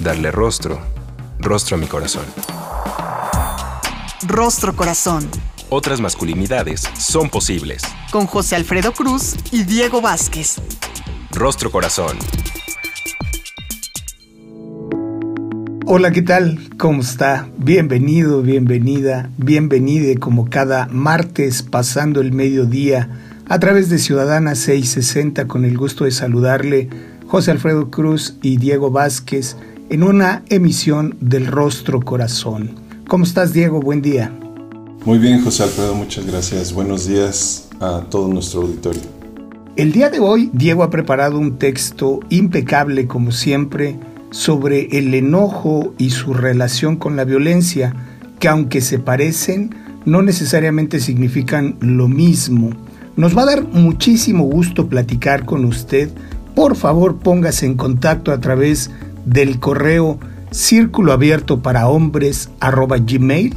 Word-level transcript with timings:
Darle 0.00 0.30
rostro, 0.30 0.78
rostro 1.38 1.76
a 1.76 1.80
mi 1.80 1.86
corazón. 1.86 2.24
Rostro 4.26 4.76
Corazón. 4.76 5.28
Otras 5.68 6.00
masculinidades 6.00 6.82
son 6.98 7.30
posibles. 7.30 7.82
Con 8.12 8.26
José 8.26 8.56
Alfredo 8.56 8.92
Cruz 8.92 9.36
y 9.50 9.64
Diego 9.64 10.00
Vázquez. 10.00 10.56
Rostro 11.32 11.70
Corazón. 11.70 12.18
Hola, 15.86 16.10
¿qué 16.10 16.22
tal? 16.22 16.58
¿Cómo 16.76 17.00
está? 17.00 17.48
Bienvenido, 17.56 18.42
bienvenida, 18.42 19.30
bienvenide 19.38 20.18
como 20.18 20.50
cada 20.50 20.88
martes 20.88 21.62
pasando 21.62 22.20
el 22.20 22.32
mediodía 22.32 23.08
a 23.48 23.58
través 23.60 23.88
de 23.88 23.98
Ciudadana 23.98 24.56
660 24.56 25.46
con 25.46 25.64
el 25.64 25.78
gusto 25.78 26.04
de 26.04 26.10
saludarle 26.10 26.90
José 27.26 27.52
Alfredo 27.52 27.90
Cruz 27.90 28.36
y 28.42 28.56
Diego 28.56 28.90
Vázquez 28.90 29.56
en 29.88 30.02
una 30.02 30.42
emisión 30.48 31.16
del 31.20 31.46
Rostro 31.46 32.00
Corazón. 32.00 32.70
¿Cómo 33.06 33.24
estás 33.24 33.52
Diego? 33.52 33.80
Buen 33.80 34.02
día. 34.02 34.32
Muy 35.04 35.18
bien 35.18 35.42
José 35.42 35.62
Alfredo, 35.62 35.94
muchas 35.94 36.26
gracias. 36.26 36.72
Buenos 36.72 37.06
días 37.06 37.68
a 37.80 38.00
todo 38.10 38.26
nuestro 38.28 38.62
auditorio. 38.62 39.02
El 39.76 39.92
día 39.92 40.10
de 40.10 40.18
hoy 40.18 40.50
Diego 40.52 40.82
ha 40.82 40.90
preparado 40.90 41.38
un 41.38 41.58
texto 41.58 42.20
impecable 42.30 43.06
como 43.06 43.30
siempre 43.30 43.96
sobre 44.30 44.98
el 44.98 45.14
enojo 45.14 45.94
y 45.98 46.10
su 46.10 46.34
relación 46.34 46.96
con 46.96 47.14
la 47.14 47.24
violencia, 47.24 47.94
que 48.40 48.48
aunque 48.48 48.80
se 48.80 48.98
parecen, 48.98 49.74
no 50.04 50.22
necesariamente 50.22 50.98
significan 50.98 51.76
lo 51.80 52.08
mismo. 52.08 52.70
Nos 53.16 53.36
va 53.36 53.42
a 53.42 53.46
dar 53.46 53.68
muchísimo 53.68 54.44
gusto 54.44 54.88
platicar 54.88 55.44
con 55.46 55.64
usted. 55.64 56.10
Por 56.54 56.74
favor, 56.74 57.18
póngase 57.18 57.66
en 57.66 57.76
contacto 57.76 58.32
a 58.32 58.40
través 58.40 58.90
del 59.26 59.60
correo 59.60 60.18
círculo 60.50 61.12
abierto 61.12 61.60
para 61.60 61.88
hombres 61.88 62.48
gmail, 62.60 63.54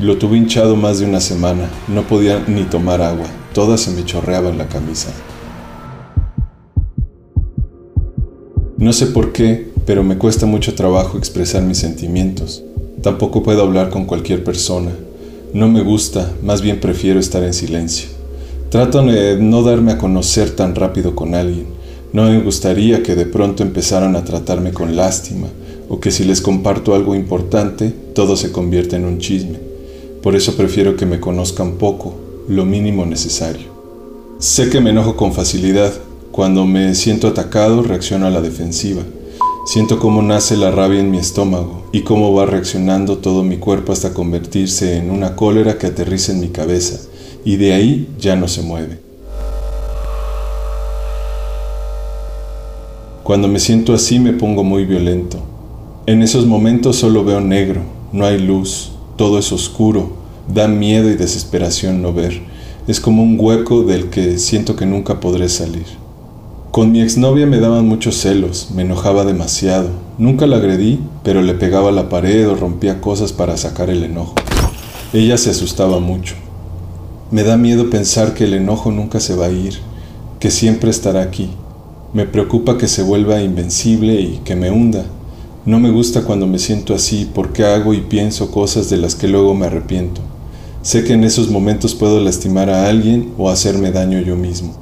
Lo 0.00 0.19
tuve 0.19 0.37
hinchado 0.37 0.75
más 0.75 0.98
de 0.98 1.06
una 1.06 1.21
semana. 1.21 1.71
No 1.87 2.03
podía 2.03 2.43
ni 2.48 2.65
tomar 2.65 3.00
agua. 3.00 3.27
Toda 3.54 3.78
se 3.78 3.93
me 3.93 4.04
chorreaba 4.04 4.48
en 4.48 4.59
la 4.59 4.66
camisa. 4.66 5.10
No 8.77 8.93
sé 8.93 9.06
por 9.06 9.31
qué, 9.32 9.71
pero 9.87 10.03
me 10.03 10.19
cuesta 10.19 10.44
mucho 10.44 10.75
trabajo 10.75 11.19
expresar 11.19 11.62
mis 11.62 11.78
sentimientos. 11.78 12.65
Tampoco 13.03 13.42
puedo 13.42 13.62
hablar 13.62 13.91
con 13.91 14.06
cualquier 14.06 14.42
persona. 14.42 14.91
No 15.53 15.69
me 15.69 15.82
gusta, 15.82 16.32
más 16.42 16.62
bien 16.62 16.81
prefiero 16.81 17.20
estar 17.20 17.42
en 17.44 17.54
silencio. 17.54 18.09
Trato 18.70 19.03
de 19.03 19.36
no 19.36 19.62
darme 19.62 19.92
a 19.92 19.98
conocer 19.98 20.50
tan 20.50 20.75
rápido 20.75 21.14
con 21.14 21.34
alguien. 21.34 21.66
No 22.12 22.25
me 22.25 22.41
gustaría 22.41 23.03
que 23.03 23.14
de 23.14 23.26
pronto 23.26 23.62
empezaran 23.62 24.16
a 24.16 24.25
tratarme 24.25 24.72
con 24.72 24.97
lástima 24.97 25.47
o 25.88 26.00
que 26.00 26.10
si 26.10 26.25
les 26.25 26.41
comparto 26.41 26.94
algo 26.94 27.14
importante, 27.14 27.94
todo 28.14 28.36
se 28.36 28.53
convierta 28.53 28.97
en 28.97 29.04
un 29.04 29.19
chisme. 29.19 29.59
Por 30.22 30.36
eso 30.36 30.54
prefiero 30.56 30.97
que 30.97 31.06
me 31.06 31.20
conozcan 31.20 31.72
poco, 31.72 32.15
lo 32.48 32.65
mínimo 32.65 33.06
necesario. 33.06 33.69
Sé 34.38 34.69
que 34.69 34.80
me 34.80 34.91
enojo 34.91 35.16
con 35.16 35.32
facilidad. 35.32 35.92
Cuando 36.30 36.66
me 36.66 36.94
siento 36.94 37.28
atacado, 37.28 37.82
reacciono 37.82 38.26
a 38.26 38.30
la 38.30 38.41
defensiva. 38.41 39.03
Siento 39.69 39.99
cómo 39.99 40.23
nace 40.23 40.56
la 40.56 40.71
rabia 40.71 40.99
en 40.99 41.11
mi 41.11 41.19
estómago 41.19 41.83
y 41.93 42.01
cómo 42.01 42.33
va 42.33 42.47
reaccionando 42.47 43.19
todo 43.19 43.43
mi 43.43 43.59
cuerpo 43.59 43.93
hasta 43.93 44.15
convertirse 44.15 44.97
en 44.97 45.11
una 45.11 45.37
cólera 45.37 45.77
que 45.77 45.89
aterriza 45.89 46.33
en 46.33 46.41
mi 46.41 46.49
cabeza 46.49 47.06
y 47.45 47.56
de 47.56 47.75
ahí 47.75 48.09
ya 48.19 48.34
no 48.34 48.49
se 48.49 48.62
mueve. 48.62 48.99
Cuando 53.23 53.47
me 53.47 53.61
siento 53.61 53.93
así 53.93 54.19
me 54.19 54.33
pongo 54.33 54.65
muy 54.65 54.87
violento. 54.87 55.37
En 56.07 56.23
esos 56.23 56.47
momentos 56.47 56.97
solo 56.97 57.23
veo 57.23 57.43
negro, 57.43 57.83
no 58.11 58.25
hay 58.25 58.39
luz, 58.39 58.93
todo 59.17 59.39
es 59.39 59.53
oscuro, 59.53 60.12
da 60.49 60.67
miedo 60.67 61.11
y 61.11 61.15
desesperación 61.15 62.01
no 62.01 62.15
ver. 62.15 62.41
Es 62.87 63.01
como 63.01 63.22
un 63.22 63.37
hueco 63.39 63.83
del 63.83 64.09
que 64.09 64.39
siento 64.39 64.77
que 64.77 64.87
nunca 64.87 65.21
podré 65.21 65.51
salir. 65.51 66.08
Con 66.70 66.92
mi 66.92 67.00
exnovia 67.00 67.47
me 67.47 67.60
daban 67.60 67.88
muchos 67.88 68.16
celos, 68.16 68.68
me 68.74 68.82
enojaba 68.82 69.24
demasiado. 69.24 69.88
Nunca 70.18 70.47
la 70.47 70.59
agredí, 70.59 71.00
pero 71.24 71.41
le 71.41 71.54
pegaba 71.54 71.88
a 71.88 71.92
la 71.92 72.10
pared 72.10 72.47
o 72.47 72.54
rompía 72.54 73.00
cosas 73.00 73.32
para 73.32 73.56
sacar 73.56 73.88
el 73.88 74.04
enojo. 74.04 74.34
Ella 75.15 75.38
se 75.38 75.48
asustaba 75.48 75.98
mucho. 75.98 76.34
Me 77.30 77.42
da 77.42 77.56
miedo 77.56 77.88
pensar 77.88 78.34
que 78.34 78.44
el 78.44 78.53
enojo 78.53 78.91
nunca 78.91 79.18
se 79.18 79.34
va 79.34 79.47
a 79.47 79.50
ir, 79.50 79.78
que 80.41 80.50
siempre 80.50 80.91
estará 80.91 81.22
aquí. 81.22 81.48
Me 82.12 82.26
preocupa 82.26 82.76
que 82.76 82.86
se 82.86 83.03
vuelva 83.03 83.41
invencible 83.41 84.20
y 84.20 84.41
que 84.44 84.54
me 84.54 84.70
hunda. 84.70 85.06
No 85.65 85.80
me 85.80 85.91
gusta 85.91 86.22
cuando 86.24 86.47
me 86.47 86.59
siento 86.59 86.94
así 86.94 87.30
porque 87.34 87.65
hago 87.65 87.94
y 87.94 88.03
pienso 88.03 88.50
cosas 88.50 88.91
de 88.91 88.98
las 88.98 89.15
que 89.15 89.28
luego 89.28 89.54
me 89.54 89.66
arrepiento. 89.66 90.20
Sé 90.82 91.03
que 91.03 91.15
en 91.15 91.24
esos 91.24 91.50
momentos 91.50 91.94
puedo 91.94 92.20
lastimar 92.20 92.68
a 92.68 92.88
alguien 92.88 93.32
o 93.38 93.48
hacerme 93.48 93.91
daño 93.91 94.20
yo 94.20 94.36
mismo, 94.36 94.74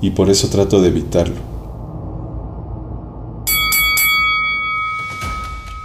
y 0.00 0.10
por 0.10 0.30
eso 0.30 0.48
trato 0.48 0.80
de 0.80 0.88
evitarlo. 0.88 1.50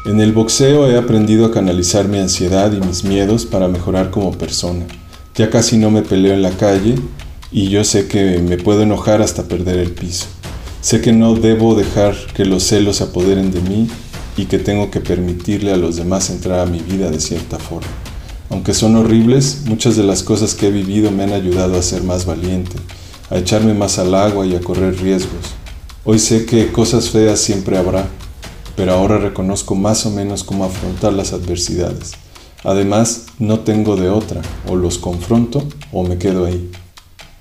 En 0.05 0.21
el 0.21 0.33
boxeo 0.33 0.87
he 0.87 0.97
aprendido 0.97 1.47
a 1.47 1.51
canalizar 1.51 2.07
mi 2.07 2.19
ansiedad 2.19 2.71
y 2.71 2.79
mis 2.79 3.03
miedos 3.03 3.45
para 3.45 3.67
mejorar 3.67 4.11
como 4.11 4.31
persona. 4.33 4.85
Ya 5.33 5.49
casi 5.49 5.77
no 5.77 5.89
me 5.89 6.03
peleo 6.03 6.33
en 6.33 6.43
la 6.43 6.51
calle 6.51 6.95
y 7.51 7.69
yo 7.69 7.83
sé 7.83 8.07
que 8.07 8.37
me 8.37 8.57
puedo 8.57 8.83
enojar 8.83 9.21
hasta 9.21 9.43
perder 9.43 9.79
el 9.79 9.91
piso. 9.91 10.27
Sé 10.81 11.01
que 11.01 11.11
no 11.11 11.33
debo 11.33 11.73
dejar 11.73 12.15
que 12.35 12.45
los 12.45 12.61
celos 12.63 12.97
se 12.97 13.05
apoderen 13.05 13.49
de 13.49 13.61
mí 13.61 13.89
y 14.37 14.45
que 14.45 14.59
tengo 14.59 14.91
que 14.91 14.99
permitirle 14.99 15.71
a 15.71 15.77
los 15.77 15.95
demás 15.95 16.29
entrar 16.29 16.59
a 16.59 16.65
mi 16.67 16.79
vida 16.79 17.09
de 17.09 17.19
cierta 17.19 17.57
forma. 17.57 17.89
Aunque 18.51 18.75
son 18.75 18.95
horribles, 18.95 19.63
muchas 19.65 19.95
de 19.95 20.03
las 20.03 20.21
cosas 20.21 20.53
que 20.53 20.67
he 20.67 20.71
vivido 20.71 21.09
me 21.09 21.23
han 21.23 21.33
ayudado 21.33 21.79
a 21.79 21.81
ser 21.81 22.03
más 22.03 22.27
valiente, 22.27 22.75
a 23.29 23.37
echarme 23.37 23.73
más 23.73 23.99
al 23.99 24.13
agua 24.13 24.45
y 24.45 24.55
a 24.55 24.61
correr 24.61 24.99
riesgos. 25.01 25.53
Hoy 26.03 26.19
sé 26.19 26.45
que 26.45 26.71
cosas 26.71 27.09
feas 27.09 27.39
siempre 27.39 27.77
habrá, 27.77 28.07
pero 28.75 28.93
ahora 28.93 29.17
reconozco 29.17 29.75
más 29.75 30.05
o 30.05 30.11
menos 30.11 30.43
cómo 30.43 30.65
afrontar 30.65 31.13
las 31.13 31.33
adversidades. 31.33 32.13
Además, 32.63 33.25
no 33.39 33.59
tengo 33.59 33.95
de 33.95 34.09
otra, 34.09 34.41
o 34.67 34.75
los 34.75 34.97
confronto 34.97 35.63
o 35.91 36.03
me 36.03 36.17
quedo 36.17 36.45
ahí. 36.45 36.71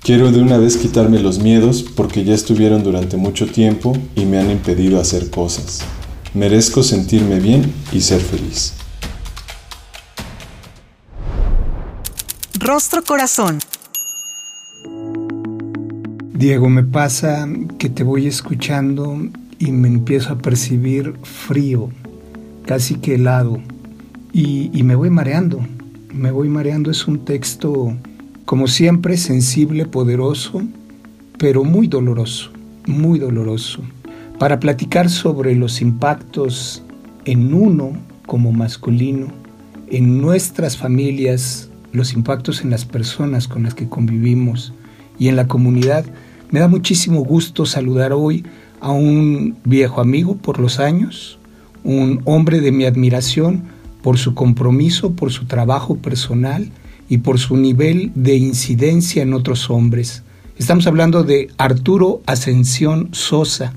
Quiero 0.02 0.30
de 0.30 0.40
una 0.40 0.58
vez 0.58 0.76
quitarme 0.76 1.18
los 1.18 1.38
miedos 1.38 1.82
porque 1.82 2.24
ya 2.24 2.34
estuvieron 2.34 2.82
durante 2.82 3.16
mucho 3.16 3.46
tiempo 3.46 3.96
y 4.14 4.26
me 4.26 4.38
han 4.38 4.50
impedido 4.50 5.00
hacer 5.00 5.30
cosas. 5.30 5.80
Merezco 6.34 6.82
sentirme 6.82 7.40
bien 7.40 7.72
y 7.90 8.02
ser 8.02 8.20
feliz. 8.20 8.74
Rostro 12.58 13.02
Corazón. 13.02 13.60
Diego, 16.44 16.68
me 16.68 16.82
pasa 16.82 17.48
que 17.78 17.88
te 17.88 18.04
voy 18.04 18.26
escuchando 18.26 19.16
y 19.58 19.72
me 19.72 19.88
empiezo 19.88 20.34
a 20.34 20.36
percibir 20.36 21.14
frío, 21.22 21.88
casi 22.66 22.96
que 22.96 23.14
helado, 23.14 23.60
y, 24.30 24.68
y, 24.78 24.82
me 24.82 24.94
voy 24.94 25.08
mareando, 25.08 25.66
me 26.12 26.30
voy 26.30 26.50
mareando. 26.50 26.90
Es 26.90 27.08
un 27.08 27.24
texto, 27.24 27.94
como 28.44 28.66
siempre, 28.66 29.16
sensible, 29.16 29.86
poderoso, 29.86 30.60
pero 31.38 31.64
muy 31.64 31.86
doloroso, 31.86 32.50
muy 32.86 33.18
doloroso, 33.18 33.80
para 34.38 34.60
platicar 34.60 35.08
sobre 35.08 35.54
los 35.54 35.80
impactos 35.80 36.82
en 37.24 37.54
uno 37.54 37.92
como 38.26 38.52
masculino, 38.52 39.28
en 39.88 40.20
nuestras 40.20 40.76
familias, 40.76 41.70
los 41.92 42.12
impactos 42.12 42.60
en 42.60 42.68
las 42.68 42.84
personas 42.84 43.48
con 43.48 43.62
las 43.62 43.74
que 43.74 43.88
convivimos 43.88 44.74
y 45.18 45.28
en 45.28 45.36
la 45.36 45.48
comunidad. 45.48 46.04
Me 46.54 46.60
da 46.60 46.68
muchísimo 46.68 47.24
gusto 47.24 47.66
saludar 47.66 48.12
hoy 48.12 48.44
a 48.80 48.92
un 48.92 49.56
viejo 49.64 50.00
amigo 50.00 50.36
por 50.36 50.60
los 50.60 50.78
años, 50.78 51.40
un 51.82 52.20
hombre 52.26 52.60
de 52.60 52.70
mi 52.70 52.84
admiración 52.84 53.64
por 54.04 54.18
su 54.18 54.36
compromiso, 54.36 55.16
por 55.16 55.32
su 55.32 55.46
trabajo 55.46 55.96
personal 55.96 56.70
y 57.08 57.18
por 57.18 57.40
su 57.40 57.56
nivel 57.56 58.12
de 58.14 58.36
incidencia 58.36 59.24
en 59.24 59.34
otros 59.34 59.68
hombres. 59.68 60.22
Estamos 60.56 60.86
hablando 60.86 61.24
de 61.24 61.50
Arturo 61.58 62.22
Ascensión 62.24 63.08
Sosa. 63.10 63.72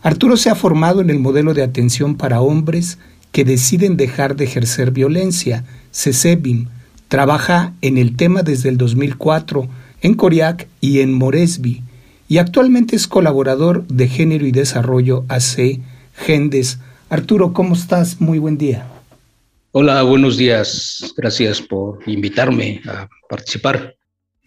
Arturo 0.00 0.38
se 0.38 0.48
ha 0.48 0.54
formado 0.54 1.02
en 1.02 1.10
el 1.10 1.18
modelo 1.18 1.52
de 1.52 1.62
atención 1.62 2.14
para 2.14 2.40
hombres 2.40 2.96
que 3.32 3.44
deciden 3.44 3.98
dejar 3.98 4.34
de 4.34 4.44
ejercer 4.44 4.92
violencia, 4.92 5.66
CESEBIM, 5.92 6.68
Trabaja 7.08 7.74
en 7.82 7.98
el 7.98 8.16
tema 8.16 8.42
desde 8.42 8.70
el 8.70 8.78
2004 8.78 9.68
en 10.00 10.14
Coriac 10.14 10.68
y 10.80 11.00
en 11.00 11.12
Moresby 11.12 11.82
y 12.28 12.38
actualmente 12.38 12.96
es 12.96 13.06
colaborador 13.06 13.86
de 13.86 14.08
Género 14.08 14.46
y 14.46 14.52
Desarrollo 14.52 15.24
AC 15.28 15.80
Gendes. 16.14 16.78
Arturo, 17.10 17.52
¿cómo 17.52 17.74
estás? 17.74 18.20
Muy 18.20 18.38
buen 18.38 18.58
día. 18.58 18.86
Hola, 19.72 20.02
buenos 20.02 20.36
días. 20.36 21.12
Gracias 21.16 21.60
por 21.60 21.98
invitarme 22.06 22.80
a 22.86 23.08
participar. 23.28 23.96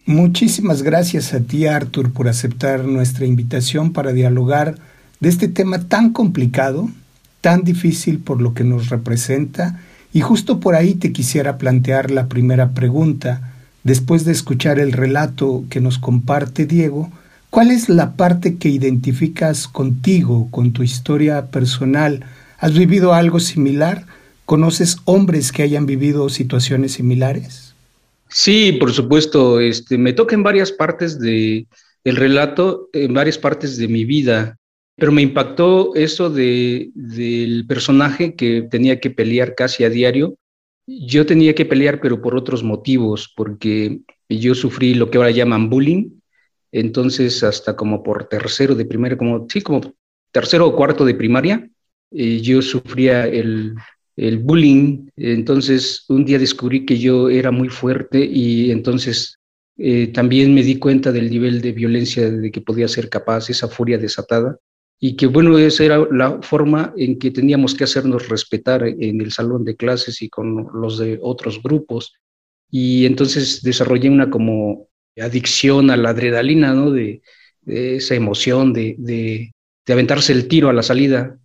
Muchísimas 0.06 0.82
gracias 0.82 1.34
a 1.34 1.40
ti, 1.40 1.66
Artur, 1.66 2.12
por 2.12 2.28
aceptar 2.28 2.84
nuestra 2.84 3.26
invitación 3.26 3.92
para 3.92 4.12
dialogar 4.12 4.76
de 5.20 5.28
este 5.28 5.48
tema 5.48 5.86
tan 5.86 6.14
complicado, 6.14 6.88
tan 7.42 7.62
difícil 7.62 8.18
por 8.18 8.40
lo 8.40 8.54
que 8.54 8.64
nos 8.64 8.88
representa 8.88 9.80
y 10.12 10.20
justo 10.20 10.60
por 10.60 10.74
ahí 10.74 10.94
te 10.94 11.12
quisiera 11.12 11.58
plantear 11.58 12.10
la 12.10 12.26
primera 12.28 12.70
pregunta, 12.70 13.52
después 13.84 14.24
de 14.24 14.32
escuchar 14.32 14.78
el 14.78 14.92
relato 14.92 15.64
que 15.68 15.80
nos 15.80 15.98
comparte 15.98 16.64
Diego, 16.64 17.12
¿cuál 17.50 17.70
es 17.70 17.88
la 17.88 18.16
parte 18.16 18.56
que 18.56 18.68
identificas 18.68 19.68
contigo, 19.68 20.48
con 20.50 20.72
tu 20.72 20.82
historia 20.82 21.46
personal? 21.46 22.24
¿Has 22.58 22.76
vivido 22.76 23.14
algo 23.14 23.40
similar? 23.40 24.04
¿Conoces 24.44 24.98
hombres 25.04 25.52
que 25.52 25.62
hayan 25.62 25.86
vivido 25.86 26.28
situaciones 26.28 26.92
similares? 26.92 27.74
Sí, 28.28 28.72
por 28.72 28.92
supuesto. 28.92 29.60
Este, 29.60 29.98
me 29.98 30.12
toca 30.12 30.34
en 30.34 30.42
varias 30.42 30.72
partes 30.72 31.18
de, 31.18 31.66
del 32.04 32.16
relato, 32.16 32.88
en 32.92 33.14
varias 33.14 33.38
partes 33.38 33.76
de 33.76 33.88
mi 33.88 34.04
vida. 34.04 34.56
Pero 34.96 35.12
me 35.12 35.22
impactó 35.22 35.94
eso 35.94 36.28
de, 36.28 36.90
del 36.94 37.66
personaje 37.66 38.34
que 38.34 38.62
tenía 38.62 39.00
que 39.00 39.10
pelear 39.10 39.54
casi 39.54 39.84
a 39.84 39.90
diario. 39.90 40.34
Yo 40.86 41.24
tenía 41.26 41.54
que 41.54 41.66
pelear, 41.66 42.00
pero 42.00 42.20
por 42.20 42.34
otros 42.34 42.64
motivos, 42.64 43.32
porque 43.36 44.00
yo 44.28 44.54
sufrí 44.54 44.94
lo 44.94 45.10
que 45.10 45.18
ahora 45.18 45.30
llaman 45.30 45.70
bullying. 45.70 46.17
Entonces, 46.72 47.42
hasta 47.42 47.76
como 47.76 48.02
por 48.02 48.28
tercero 48.28 48.74
de 48.74 48.84
primaria, 48.84 49.16
como, 49.16 49.46
sí, 49.48 49.60
como 49.60 49.94
tercero 50.32 50.66
o 50.66 50.76
cuarto 50.76 51.04
de 51.04 51.14
primaria, 51.14 51.68
eh, 52.10 52.40
yo 52.40 52.62
sufría 52.62 53.26
el, 53.26 53.74
el 54.16 54.38
bullying. 54.38 55.08
Entonces, 55.16 56.04
un 56.08 56.24
día 56.24 56.38
descubrí 56.38 56.84
que 56.84 56.98
yo 56.98 57.28
era 57.30 57.50
muy 57.50 57.68
fuerte 57.68 58.24
y 58.24 58.70
entonces 58.70 59.38
eh, 59.78 60.08
también 60.08 60.54
me 60.54 60.62
di 60.62 60.78
cuenta 60.78 61.12
del 61.12 61.30
nivel 61.30 61.60
de 61.60 61.72
violencia 61.72 62.28
de 62.28 62.50
que 62.50 62.60
podía 62.60 62.88
ser 62.88 63.08
capaz, 63.08 63.48
esa 63.48 63.68
furia 63.68 63.96
desatada 63.96 64.58
y 65.00 65.14
que 65.14 65.26
bueno, 65.26 65.56
esa 65.58 65.84
era 65.84 66.04
la 66.10 66.42
forma 66.42 66.92
en 66.96 67.18
que 67.18 67.30
teníamos 67.30 67.74
que 67.74 67.84
hacernos 67.84 68.28
respetar 68.28 68.82
en 68.82 69.20
el 69.20 69.30
salón 69.30 69.64
de 69.64 69.76
clases 69.76 70.20
y 70.22 70.28
con 70.28 70.68
los 70.74 70.98
de 70.98 71.20
otros 71.22 71.62
grupos. 71.62 72.14
Y 72.70 73.06
entonces 73.06 73.62
desarrollé 73.62 74.10
una 74.10 74.28
como 74.28 74.87
adicción 75.20 75.90
a 75.90 75.96
la 75.96 76.10
adrenalina, 76.10 76.74
¿no? 76.74 76.90
De, 76.90 77.22
esa 77.66 78.14
emoción 78.14 78.72
de, 78.72 78.94
de, 78.98 79.52
de, 79.84 79.92
aventarse 79.92 80.32
el 80.32 80.48
tiro 80.48 80.70
a 80.70 80.72
la 80.72 80.82
salida, 80.82 81.38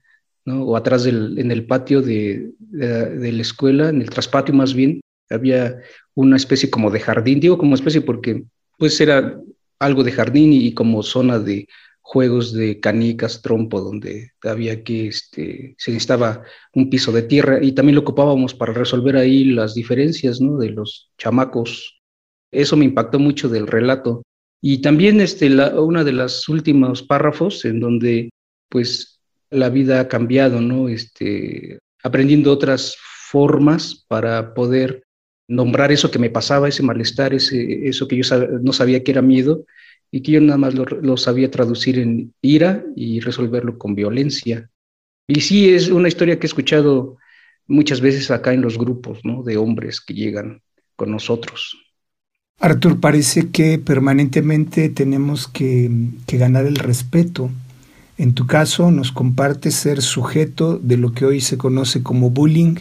¿no? 0.46 0.64
O 0.64 0.78
atrás 0.78 1.04
del, 1.04 1.38
en 1.38 1.52
el 1.52 1.66
patio 1.66 2.02
de, 2.02 2.52
de, 2.60 3.32
la 3.32 3.42
escuela, 3.42 3.90
en 3.90 4.02
el 4.02 4.10
traspatio 4.10 4.54
más 4.54 4.74
bien, 4.74 5.02
había 5.30 5.78
una 6.14 6.38
especie 6.38 6.70
como 6.70 6.92
de 6.92 7.02
jardín, 7.02 7.40
digo 7.40 7.58
como 7.58 7.76
especie 7.76 8.02
porque 8.02 8.44
pues 8.78 9.00
era 9.02 9.38
algo 9.80 10.04
de 10.04 10.12
jardín 10.12 10.54
y 10.54 10.74
como 10.74 11.04
zona 11.04 11.40
de 11.40 11.68
juegos 12.02 12.54
de 12.54 12.80
canicas, 12.80 13.42
trompo, 13.42 13.82
donde 13.82 14.32
había 14.44 14.84
que, 14.84 15.08
este, 15.08 15.76
se 15.78 15.92
necesitaba 15.92 16.44
un 16.74 16.90
piso 16.90 17.12
de 17.12 17.24
tierra 17.24 17.64
y 17.64 17.72
también 17.72 17.96
lo 17.96 18.02
ocupábamos 18.02 18.54
para 18.54 18.74
resolver 18.74 19.16
ahí 19.16 19.46
las 19.46 19.74
diferencias, 19.74 20.42
¿no? 20.42 20.58
De 20.58 20.70
los 20.70 21.12
chamacos. 21.18 22.03
Eso 22.54 22.78
me 22.78 22.86
impactó 22.86 23.20
mucho 23.20 23.50
del 23.50 23.68
relato. 23.68 24.24
Y 24.62 24.82
también 24.82 25.20
este, 25.20 25.50
la, 25.50 25.80
una 25.82 26.04
de 26.04 26.14
las 26.14 26.48
últimos 26.48 27.04
párrafos 27.04 27.66
en 27.66 27.80
donde, 27.80 28.30
pues, 28.70 29.20
la 29.50 29.70
vida 29.70 30.00
ha 30.00 30.08
cambiado, 30.08 30.62
¿no? 30.62 30.88
Este, 30.88 31.80
aprendiendo 32.02 32.52
otras 32.52 32.96
formas 33.30 34.06
para 34.08 34.54
poder 34.54 35.04
nombrar 35.48 35.92
eso 35.92 36.10
que 36.10 36.20
me 36.20 36.30
pasaba, 36.30 36.70
ese 36.70 36.84
malestar, 36.84 37.34
ese, 37.34 37.88
eso 37.88 38.08
que 38.08 38.22
yo 38.22 38.38
no 38.62 38.74
sabía 38.74 39.04
que 39.04 39.12
era 39.12 39.22
miedo, 39.22 39.66
y 40.14 40.22
que 40.22 40.34
yo 40.34 40.42
nada 40.42 40.58
más 40.58 40.76
lo, 40.76 41.18
sabía 41.18 41.50
traducir 41.50 41.98
en 41.98 42.36
ira 42.40 42.86
y 42.96 43.20
resolverlo 43.20 43.80
con 43.80 43.96
violencia. 43.96 44.70
Y 45.26 45.42
sí, 45.42 45.74
es 45.74 45.90
una 45.90 46.08
historia 46.08 46.38
que 46.38 46.46
he 46.46 46.50
escuchado 46.54 47.18
muchas 47.66 48.00
veces 48.00 48.30
acá 48.30 48.54
en 48.54 48.62
los 48.62 48.78
grupos 48.78 49.22
¿no? 49.24 49.42
de 49.42 49.58
hombres 49.58 50.00
que 50.00 50.14
llegan 50.14 50.62
con 50.96 51.10
nosotros. 51.10 51.83
Artur, 52.64 53.02
parece 53.02 53.50
que 53.50 53.78
permanentemente 53.78 54.88
tenemos 54.88 55.50
que, 55.50 55.92
ganar 56.30 56.66
el 56.66 56.78
respeto. 56.78 57.50
En 58.18 58.34
tu 58.34 58.48
caso, 58.48 58.90
nos 58.90 59.12
compartes 59.12 59.74
ser 59.76 60.02
sujeto 60.02 60.78
de 60.78 60.96
lo 60.96 61.12
que 61.12 61.26
hoy 61.26 61.42
se 61.42 61.58
conoce 61.58 62.04
como 62.04 62.30
bullying, 62.30 62.76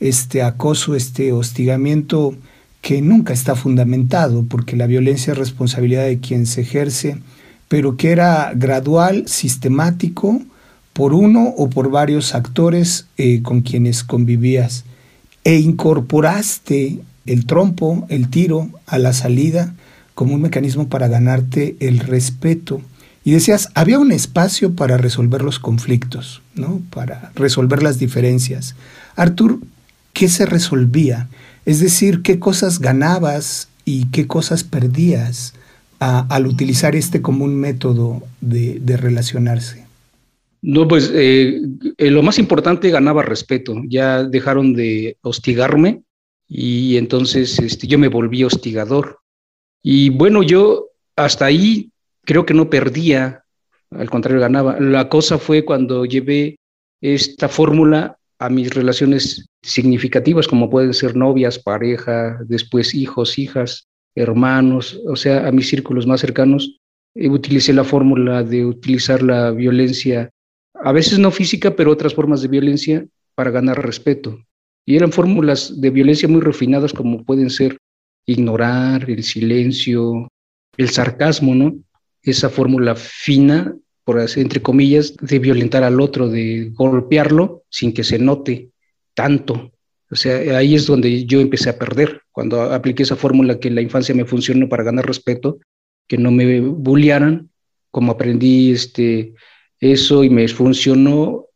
este 0.00 0.42
acoso, 0.42 0.96
este 0.96 1.32
hostigamiento 1.32 2.34
que 2.82 3.02
nunca 3.02 3.32
está 3.32 3.54
fundamentado, 3.54 4.44
porque 4.48 4.74
la 4.74 4.88
violencia 4.88 5.32
es 5.32 5.38
responsabilidad 5.38 6.06
de 6.06 6.18
quien 6.18 6.44
se 6.44 6.62
ejerce, 6.62 7.18
pero 7.68 7.96
que 7.96 8.10
era 8.10 8.50
gradual, 8.56 9.28
sistemático, 9.28 10.42
por 10.92 11.14
uno 11.14 11.54
o 11.56 11.70
por 11.70 11.88
varios 11.88 12.34
actores 12.34 13.06
eh, 13.16 13.42
con 13.42 13.60
quienes 13.60 14.02
convivías, 14.02 14.84
e 15.44 15.60
incorporaste 15.60 16.98
el 17.30 17.46
trompo, 17.46 18.06
el 18.08 18.28
tiro, 18.28 18.68
a 18.86 18.98
la 18.98 19.12
salida 19.12 19.74
como 20.14 20.34
un 20.34 20.42
mecanismo 20.42 20.88
para 20.88 21.08
ganarte 21.08 21.76
el 21.78 22.00
respeto. 22.00 22.82
Y 23.24 23.32
decías, 23.32 23.68
había 23.74 23.98
un 23.98 24.12
espacio 24.12 24.74
para 24.74 24.96
resolver 24.96 25.42
los 25.42 25.58
conflictos, 25.58 26.42
¿no? 26.54 26.82
Para 26.90 27.30
resolver 27.34 27.82
las 27.82 27.98
diferencias. 27.98 28.74
Artur, 29.14 29.60
¿qué 30.12 30.28
se 30.28 30.44
resolvía? 30.44 31.28
Es 31.64 31.80
decir, 31.80 32.22
qué 32.22 32.38
cosas 32.38 32.80
ganabas 32.80 33.68
y 33.84 34.06
qué 34.06 34.26
cosas 34.26 34.64
perdías 34.64 35.54
al 36.00 36.46
utilizar 36.46 36.96
este 36.96 37.20
como 37.20 37.44
un 37.44 37.56
método 37.56 38.22
de, 38.40 38.96
relacionarse? 38.96 39.84
No, 40.62 40.88
pues 40.88 41.10
eh, 41.14 41.60
eh, 41.96 42.10
lo 42.10 42.22
más 42.22 42.38
importante 42.38 42.90
ganaba 42.90 43.22
respeto. 43.22 43.82
Ya 43.86 44.24
dejaron 44.24 44.74
de 44.74 45.16
hostigarme 45.22 46.02
y 46.52 46.96
entonces 46.96 47.60
este, 47.60 47.86
yo 47.86 47.96
me 47.96 48.08
volví 48.08 48.42
hostigador. 48.42 49.20
Y 49.82 50.10
bueno, 50.10 50.42
yo 50.42 50.88
hasta 51.14 51.46
ahí 51.46 51.92
creo 52.24 52.44
que 52.44 52.54
no 52.54 52.68
perdía, 52.68 53.44
al 53.92 54.10
contrario 54.10 54.40
ganaba. 54.40 54.78
La 54.80 55.08
cosa 55.08 55.38
fue 55.38 55.64
cuando 55.64 56.04
llevé 56.04 56.58
esta 57.00 57.48
fórmula 57.48 58.18
a 58.40 58.50
mis 58.50 58.74
relaciones 58.74 59.46
significativas, 59.62 60.48
como 60.48 60.68
pueden 60.68 60.92
ser 60.92 61.14
novias, 61.14 61.58
pareja, 61.58 62.40
después 62.46 62.94
hijos, 62.94 63.38
hijas, 63.38 63.86
hermanos, 64.16 65.00
o 65.06 65.14
sea, 65.14 65.46
a 65.46 65.52
mis 65.52 65.68
círculos 65.68 66.06
más 66.06 66.20
cercanos, 66.20 66.78
eh, 67.14 67.28
utilicé 67.28 67.72
la 67.72 67.84
fórmula 67.84 68.42
de 68.42 68.66
utilizar 68.66 69.22
la 69.22 69.52
violencia, 69.52 70.30
a 70.74 70.90
veces 70.90 71.20
no 71.20 71.30
física, 71.30 71.76
pero 71.76 71.92
otras 71.92 72.14
formas 72.14 72.42
de 72.42 72.48
violencia 72.48 73.06
para 73.36 73.52
ganar 73.52 73.80
respeto. 73.80 74.40
Y 74.90 74.96
eran 74.96 75.12
fórmulas 75.12 75.80
de 75.80 75.88
violencia 75.90 76.26
muy 76.26 76.40
refinadas 76.40 76.92
como 76.92 77.22
pueden 77.22 77.48
ser 77.48 77.78
ignorar, 78.26 79.08
el 79.08 79.22
silencio, 79.22 80.26
el 80.76 80.88
sarcasmo, 80.88 81.54
¿no? 81.54 81.76
Esa 82.24 82.50
fórmula 82.50 82.96
fina 82.96 83.72
por 84.02 84.18
así, 84.18 84.40
entre 84.40 84.60
comillas, 84.60 85.16
de 85.16 85.38
violentar 85.38 85.84
al 85.84 86.00
otro, 86.00 86.28
de 86.28 86.72
golpearlo 86.74 87.62
sin 87.68 87.94
que 87.94 88.02
se 88.02 88.18
note 88.18 88.70
tanto. 89.14 89.70
O 90.10 90.16
sea, 90.16 90.58
ahí 90.58 90.74
es 90.74 90.88
donde 90.88 91.24
yo 91.24 91.38
empecé 91.38 91.70
a 91.70 91.78
perder, 91.78 92.22
cuando 92.32 92.60
apliqué 92.60 93.04
esa 93.04 93.14
fórmula 93.14 93.60
que 93.60 93.68
en 93.68 93.76
la 93.76 93.82
infancia 93.82 94.12
me 94.12 94.24
funcionó 94.24 94.68
para 94.68 94.82
ganar 94.82 95.06
respeto, 95.06 95.60
que 96.08 96.18
no 96.18 96.32
me 96.32 96.58
bullearan, 96.58 97.48
como 97.92 98.10
aprendí 98.10 98.72
este, 98.72 99.34
eso 99.78 100.24
y 100.24 100.30
me 100.30 100.48
funcionó, 100.48 101.46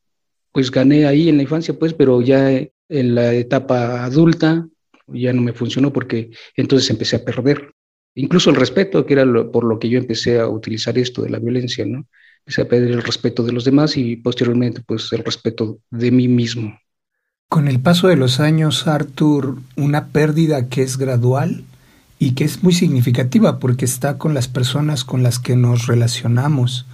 pues 0.52 0.70
gané 0.70 1.04
ahí 1.04 1.28
en 1.28 1.38
la 1.38 1.42
infancia, 1.42 1.76
pues, 1.76 1.92
pero 1.92 2.22
ya 2.22 2.64
en 2.98 3.14
la 3.14 3.32
etapa 3.32 4.04
adulta 4.04 4.66
ya 5.08 5.32
no 5.32 5.42
me 5.42 5.52
funcionó 5.52 5.92
porque 5.92 6.30
entonces 6.56 6.88
empecé 6.90 7.16
a 7.16 7.24
perder. 7.24 7.72
Incluso 8.14 8.50
el 8.50 8.56
respeto, 8.56 9.04
que 9.04 9.14
era 9.14 9.24
por 9.50 9.64
lo 9.64 9.78
que 9.78 9.88
yo 9.88 9.98
empecé 9.98 10.38
a 10.38 10.48
utilizar 10.48 10.96
esto 10.98 11.22
de 11.22 11.30
la 11.30 11.38
violencia, 11.38 11.84
¿no? 11.84 12.06
empecé 12.44 12.62
a 12.62 12.68
pedir 12.68 12.90
el 12.90 13.02
respeto 13.02 13.42
de 13.42 13.52
los 13.52 13.64
demás 13.64 13.96
y 13.96 14.16
posteriormente 14.16 14.82
pues 14.86 15.12
el 15.12 15.24
respeto 15.24 15.78
de 15.90 16.10
mí 16.10 16.28
mismo. 16.28 16.78
Con 17.48 17.68
el 17.68 17.80
paso 17.80 18.08
de 18.08 18.16
los 18.16 18.38
años, 18.38 18.86
Arthur, 18.86 19.56
una 19.76 20.08
pérdida 20.08 20.68
que 20.68 20.82
es 20.82 20.98
gradual 20.98 21.64
y 22.18 22.32
que 22.32 22.44
es 22.44 22.62
muy 22.62 22.74
significativa 22.74 23.58
porque 23.58 23.86
está 23.86 24.18
con 24.18 24.34
las 24.34 24.48
personas 24.48 25.04
con 25.04 25.22
las 25.22 25.38
que 25.38 25.56
nos 25.56 25.86
relacionamos. 25.86 26.86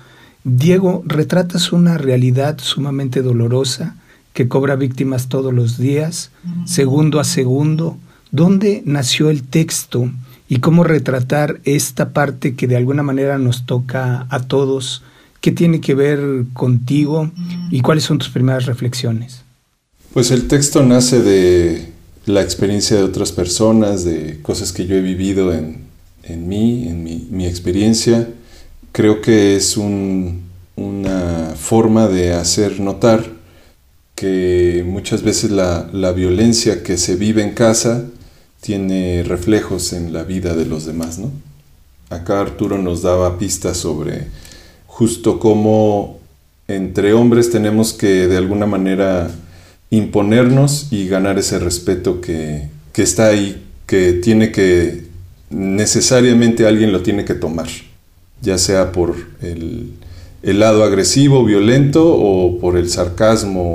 Diego, 0.44 1.02
retratas 1.04 1.72
una 1.72 1.98
realidad 1.98 2.58
sumamente 2.60 3.20
dolorosa 3.20 3.96
que 4.32 4.48
cobra 4.48 4.76
víctimas 4.76 5.28
todos 5.28 5.52
los 5.52 5.78
días, 5.78 6.30
segundo 6.64 7.20
a 7.20 7.24
segundo. 7.24 7.96
¿Dónde 8.30 8.82
nació 8.84 9.30
el 9.30 9.42
texto 9.42 10.10
y 10.48 10.58
cómo 10.58 10.84
retratar 10.84 11.60
esta 11.64 12.10
parte 12.12 12.54
que 12.54 12.66
de 12.66 12.76
alguna 12.76 13.02
manera 13.02 13.38
nos 13.38 13.66
toca 13.66 14.26
a 14.30 14.40
todos 14.40 15.02
¿Qué 15.40 15.52
tiene 15.52 15.80
que 15.80 15.94
ver 15.94 16.44
contigo 16.52 17.30
y 17.70 17.80
cuáles 17.80 18.04
son 18.04 18.18
tus 18.18 18.28
primeras 18.28 18.66
reflexiones? 18.66 19.42
Pues 20.12 20.30
el 20.30 20.48
texto 20.48 20.84
nace 20.84 21.22
de 21.22 21.92
la 22.26 22.42
experiencia 22.42 22.96
de 22.98 23.04
otras 23.04 23.32
personas, 23.32 24.04
de 24.04 24.40
cosas 24.42 24.72
que 24.72 24.86
yo 24.86 24.96
he 24.96 25.00
vivido 25.00 25.54
en, 25.54 25.88
mí, 26.46 26.88
en 26.88 27.02
mi, 27.02 27.46
experiencia. 27.46 28.28
Creo 28.92 29.22
que 29.22 29.56
es 29.56 29.78
una 29.78 31.54
forma 31.56 32.08
de 32.08 32.34
hacer 32.34 32.78
notar 32.78 33.29
que 34.20 34.84
muchas 34.86 35.22
veces 35.22 35.50
la, 35.50 35.88
la 35.94 36.12
violencia 36.12 36.82
que 36.82 36.98
se 36.98 37.16
vive 37.16 37.42
en 37.42 37.54
casa 37.54 38.04
tiene 38.60 39.22
reflejos 39.22 39.94
en 39.94 40.12
la 40.12 40.24
vida 40.24 40.54
de 40.54 40.66
los 40.66 40.84
demás, 40.84 41.18
¿no? 41.18 41.30
Acá 42.10 42.40
Arturo 42.40 42.76
nos 42.76 43.00
daba 43.00 43.38
pistas 43.38 43.78
sobre 43.78 44.26
justo 44.86 45.38
como 45.38 46.18
entre 46.68 47.14
hombres 47.14 47.50
tenemos 47.50 47.94
que 47.94 48.28
de 48.28 48.36
alguna 48.36 48.66
manera 48.66 49.30
imponernos 49.90 50.88
y 50.90 51.08
ganar 51.08 51.38
ese 51.38 51.58
respeto 51.58 52.20
que, 52.20 52.68
está 52.94 53.28
ahí, 53.28 53.64
que 53.86 54.12
tiene 54.12 54.52
que 54.52 55.04
necesariamente 55.48 56.66
alguien 56.66 56.92
lo 56.92 57.02
tiene 57.02 57.24
que 57.24 57.34
tomar, 57.34 57.68
ya 58.42 58.58
sea 58.58 58.92
por 58.92 59.16
el, 59.40 59.94
lado 60.42 60.84
agresivo, 60.84 61.44
violento 61.44 62.06
o 62.06 62.58
por 62.58 62.76
el 62.76 62.88
sarcasmo, 62.88 63.74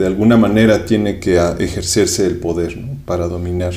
de 0.00 0.06
alguna 0.06 0.38
manera 0.38 0.86
tiene 0.86 1.20
que 1.20 1.38
ejercerse 1.58 2.24
el 2.24 2.38
poder 2.38 2.74
para 3.04 3.28
dominar 3.28 3.74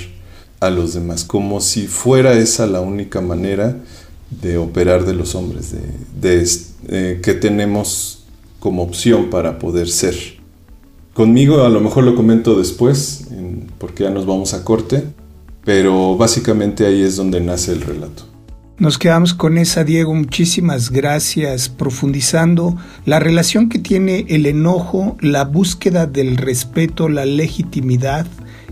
a 0.62 0.70
los 0.70 0.94
demás, 0.94 1.26
como 1.26 1.60
si 1.60 1.88
fuera 1.88 2.32
esa 2.40 2.66
la 2.66 2.80
única 2.80 3.20
manera 3.20 3.76
de 4.30 4.58
operar 4.58 5.06
de 5.06 5.16
los 5.16 5.36
hombres, 5.36 5.74
de, 6.22 6.48
eh, 6.88 7.20
que 7.22 7.34
tenemos 7.34 8.24
como 8.62 8.84
opción 8.84 9.30
para 9.30 9.60
poder 9.60 9.90
ser. 9.90 10.16
Conmigo 11.14 11.66
a 11.66 11.70
lo 11.70 11.82
mejor 11.82 12.06
lo 12.06 12.16
comento 12.16 12.58
después, 12.58 13.28
porque 13.78 14.04
ya 14.06 14.10
nos 14.10 14.26
vamos 14.26 14.54
a 14.54 14.64
corte, 14.64 15.04
pero 15.66 16.16
básicamente 16.16 16.86
ahí 16.86 17.02
es 17.02 17.18
donde 17.18 17.42
nace 17.42 17.74
el 17.74 17.82
relato. 17.82 18.24
Nos 18.80 18.98
quedamos 18.98 19.36
con 19.36 19.60
esa, 19.60 19.84
Diego. 19.84 20.16
Muchísimas 20.16 20.90
gracias. 20.90 21.70
Profundizando 21.70 22.76
la 23.06 23.20
relación 23.20 23.70
que 23.70 23.78
tiene 23.78 24.26
el 24.30 24.48
enojo, 24.48 25.16
la 25.22 25.46
búsqueda 25.46 26.08
del 26.08 26.38
respeto, 26.38 27.08
la 27.08 27.26
legitimidad 27.26 28.26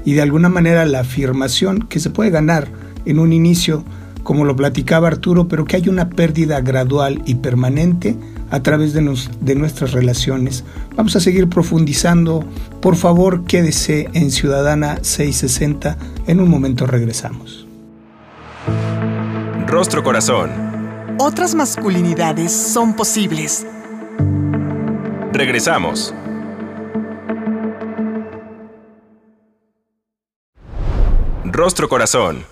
y 0.03 0.13
de 0.13 0.23
alguna 0.23 0.49
manera 0.49 0.85
la 0.85 1.01
afirmación 1.01 1.87
que 1.87 1.99
se 1.99 2.09
puede 2.09 2.31
ganar 2.31 2.67
en 3.05 3.19
un 3.19 3.31
inicio 3.31 3.85
como 4.23 4.43
lo 4.43 4.55
platicaba 4.55 5.07
Arturo, 5.07 5.47
pero 5.47 5.65
que 5.65 5.75
hay 5.75 5.87
una 5.87 6.09
pérdida 6.09 6.61
gradual 6.61 7.21
y 7.25 7.35
permanente 7.35 8.15
a 8.49 8.61
través 8.61 8.93
de, 8.93 9.01
nuestras 9.55 9.91
relaciones. 9.91 10.63
Vamos 10.95 11.15
a 11.15 11.19
seguir 11.19 11.47
profundizando. 11.47 12.43
Por 12.81 12.95
favor, 12.95 13.45
quédese 13.45 14.09
en 14.13 14.31
Ciudadana 14.31 14.99
660. 15.03 15.97
En 16.27 16.39
un 16.39 16.49
momento 16.49 16.85
regresamos. 16.85 17.60
Rostro 19.71 20.03
Corazón. 20.03 20.51
Otras 21.17 21.55
masculinidades 21.55 22.51
son 22.51 22.93
posibles. 22.93 23.65
Regresamos. 25.31 26.13
Rostro 31.45 31.87
Corazón. 31.87 32.43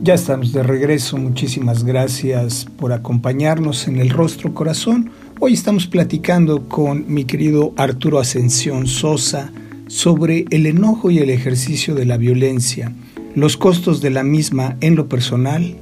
Ya 0.00 0.14
estamos 0.14 0.52
de 0.52 0.62
regreso, 0.62 1.16
muchísimas 1.16 1.82
gracias 1.82 2.64
por 2.78 2.92
acompañarnos 2.92 3.88
en 3.88 3.98
el 3.98 4.10
Rostro 4.10 4.54
Corazón. 4.54 5.10
Hoy 5.40 5.54
estamos 5.54 5.88
platicando 5.88 6.68
con 6.68 7.12
mi 7.12 7.24
querido 7.24 7.74
Arturo 7.76 8.20
Ascensión 8.20 8.86
Sosa 8.86 9.50
sobre 9.88 10.44
el 10.50 10.66
enojo 10.66 11.10
y 11.10 11.18
el 11.18 11.30
ejercicio 11.30 11.96
de 11.96 12.04
la 12.04 12.18
violencia, 12.18 12.92
los 13.34 13.56
costos 13.56 14.00
de 14.00 14.10
la 14.10 14.22
misma 14.22 14.76
en 14.80 14.94
lo 14.94 15.08
personal, 15.08 15.76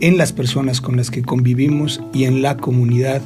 en 0.00 0.18
las 0.18 0.32
personas 0.32 0.80
con 0.80 0.96
las 0.96 1.10
que 1.10 1.22
convivimos 1.22 2.00
y 2.12 2.24
en 2.24 2.42
la 2.42 2.56
comunidad. 2.56 3.22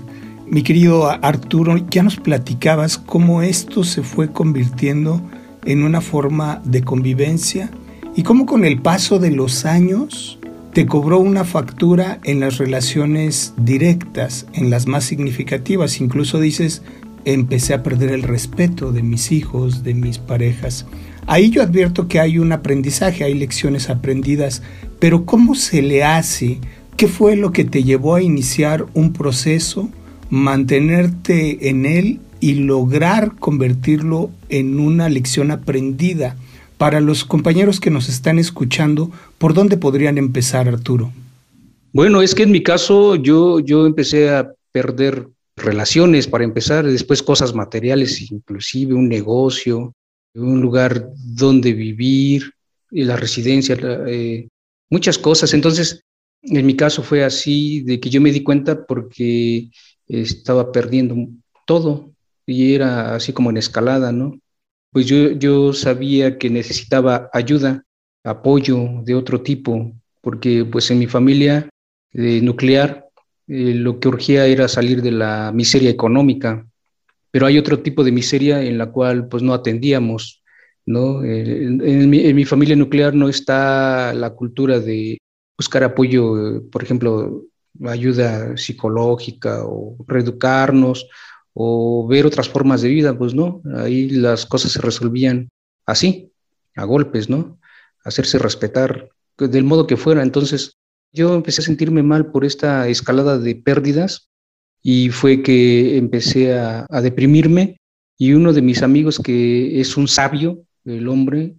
Mi 0.47 0.63
querido 0.63 1.11
Arturo, 1.11 1.77
ya 1.91 2.03
nos 2.03 2.17
platicabas 2.17 2.99
cómo 2.99 3.43
esto 3.43 3.85
se 3.85 4.03
fue 4.03 4.33
convirtiendo 4.33 5.23
en 5.65 5.83
una 5.83 6.01
forma 6.01 6.61
de 6.65 6.83
convivencia 6.83 7.71
y 8.17 8.23
cómo 8.23 8.47
con 8.47 8.65
el 8.65 8.81
paso 8.81 9.19
de 9.19 9.31
los 9.31 9.65
años 9.65 10.39
te 10.73 10.87
cobró 10.87 11.19
una 11.19 11.45
factura 11.45 12.21
en 12.25 12.41
las 12.41 12.59
relaciones 12.59 13.55
directas, 13.57 14.47
en 14.53 14.71
las 14.71 14.87
más 14.87 15.05
significativas. 15.05 16.01
Incluso 16.01 16.39
dices, 16.39 16.83
empecé 17.25 17.75
a 17.75 17.83
perder 17.83 18.11
el 18.11 18.23
respeto 18.23 18.93
de 18.93 19.03
mis 19.03 19.33
hijos, 19.33 19.83
de 19.83 19.95
mis 19.95 20.19
parejas. 20.19 20.87
Ahí 21.31 21.51
yo 21.51 21.63
advierto 21.63 22.09
que 22.09 22.19
hay 22.19 22.41
un 22.41 22.51
aprendizaje, 22.51 23.23
hay 23.23 23.35
lecciones 23.35 23.89
aprendidas, 23.89 24.65
pero 24.99 25.27
¿cómo 25.27 25.55
se 25.55 25.81
le 25.81 26.03
hace? 26.03 26.59
¿Qué 26.97 27.07
fue 27.07 27.37
lo 27.37 27.53
que 27.53 27.63
te 27.63 27.85
llevó 27.85 28.17
a 28.17 28.21
iniciar 28.21 28.87
un 28.95 29.13
proceso, 29.13 29.89
mantenerte 30.29 31.69
en 31.69 31.87
él 31.87 32.19
y 32.41 32.55
lograr 32.55 33.37
convertirlo 33.37 34.33
en 34.49 34.81
una 34.81 35.09
lección 35.09 35.53
aprendida? 35.53 36.35
Para 36.79 37.01
los 37.01 37.25
compañeros 37.25 37.79
que 37.79 37.91
nos 37.91 38.09
están 38.09 38.41
escuchando, 38.41 39.13
¿por 39.39 39.55
dónde 39.55 39.77
podrían 39.77 40.19
empezar, 40.19 40.67
Arturo? 40.67 41.13
Bueno, 41.93 42.23
es 42.23 42.35
que 42.35 42.43
en 42.43 42.51
mi 42.51 42.65
caso 42.65 43.15
yo, 43.15 43.61
yo 43.61 43.87
empecé 43.87 44.31
a 44.31 44.51
perder 44.73 45.29
relaciones 45.57 46.27
para 46.27 46.43
empezar, 46.43 46.85
después 46.85 47.23
cosas 47.23 47.55
materiales, 47.55 48.33
inclusive 48.33 48.95
un 48.95 49.09
negocio, 49.09 49.95
un 50.35 50.61
lugar 50.61 51.11
donde 51.17 51.73
vivir, 51.73 52.53
y 52.91 53.05
la 53.05 53.17
residencia, 53.17 53.77
eh, 54.07 54.49
muchas 54.91 55.19
cosas. 55.19 55.55
Entonces, 55.55 56.03
en 56.43 56.67
mi 56.67 56.75
caso 56.75 57.03
fue 57.03 57.25
así, 57.25 57.83
de 57.83 58.01
que 58.01 58.11
yo 58.11 58.21
me 58.21 58.33
di 58.33 58.43
cuenta 58.43 58.85
porque 58.85 59.71
estaba 60.09 60.73
perdiendo 60.73 61.15
todo 61.67 62.13
y 62.47 62.75
era 62.75 63.15
así 63.15 63.33
como 63.33 63.51
en 63.51 63.59
escalada, 63.59 64.13
¿no? 64.13 64.39
Pues 64.93 65.07
yo, 65.07 65.31
yo 65.33 65.73
sabía 65.73 66.37
que 66.37 66.51
necesitaba 66.51 67.31
ayuda, 67.33 67.85
apoyo 68.25 69.03
de 69.05 69.15
otro 69.15 69.41
tipo, 69.41 69.93
porque 70.21 70.65
pues 70.65 70.91
en 70.91 70.99
mi 70.99 71.07
familia 71.07 71.69
eh, 72.13 72.41
nuclear 72.43 73.09
eh, 73.47 73.75
lo 73.75 74.01
que 74.01 74.09
urgía 74.09 74.47
era 74.47 74.67
salir 74.67 75.01
de 75.01 75.13
la 75.13 75.53
miseria 75.55 75.91
económica, 75.91 76.67
pero 77.31 77.47
hay 77.47 77.59
otro 77.59 77.81
tipo 77.81 78.05
de 78.05 78.13
miseria 78.13 78.63
en 78.63 78.79
la 78.79 78.91
cual 78.91 79.29
pues 79.29 79.43
no 79.43 79.55
atendíamos, 79.55 80.43
¿no? 80.87 81.23
Eh, 81.25 81.65
en, 81.65 82.11
mi, 82.11 82.45
familia 82.45 82.77
nuclear 82.77 83.15
no 83.15 83.29
está 83.29 84.13
la 84.15 84.31
cultura 84.31 84.81
de 84.81 85.19
buscar 85.57 85.85
apoyo, 85.85 86.63
por 86.71 86.83
ejemplo, 86.83 87.45
ayuda 87.87 88.57
psicológica 88.57 89.65
o 89.65 89.97
reeducarnos 90.07 91.07
o 91.53 92.07
ver 92.09 92.27
otras 92.27 92.49
formas 92.49 92.83
de 92.83 92.89
vida, 92.89 93.17
pues 93.17 93.35
no, 93.35 93.63
ahí 93.77 94.11
las 94.11 94.47
cosas 94.47 94.73
se 94.73 94.81
resolvían 94.81 95.51
así, 95.87 96.33
a 96.77 96.85
golpes, 96.85 97.29
¿no? 97.29 97.59
Hacerse 98.05 98.39
respetar 98.39 99.11
del 99.39 99.65
modo 99.65 99.87
que 99.87 99.97
fuera. 99.97 100.23
Entonces 100.23 100.79
yo 101.13 101.35
empecé 101.35 101.61
a 101.61 101.65
sentirme 101.65 102.03
mal 102.03 102.31
por 102.31 102.45
esta 102.45 102.89
escalada 102.89 103.39
de 103.39 103.57
pérdidas 103.57 104.30
y 104.83 105.11
fue 105.11 105.43
que 105.43 105.97
empecé 105.97 106.55
a, 106.55 106.87
deprimirme 107.03 107.79
y 108.19 108.33
uno 108.33 108.53
de 108.53 108.63
mis 108.63 108.83
amigos 108.83 109.19
que 109.19 109.81
es 109.81 109.97
un 109.97 110.09
sabio, 110.09 110.65
el 110.85 111.09
hombre, 111.09 111.57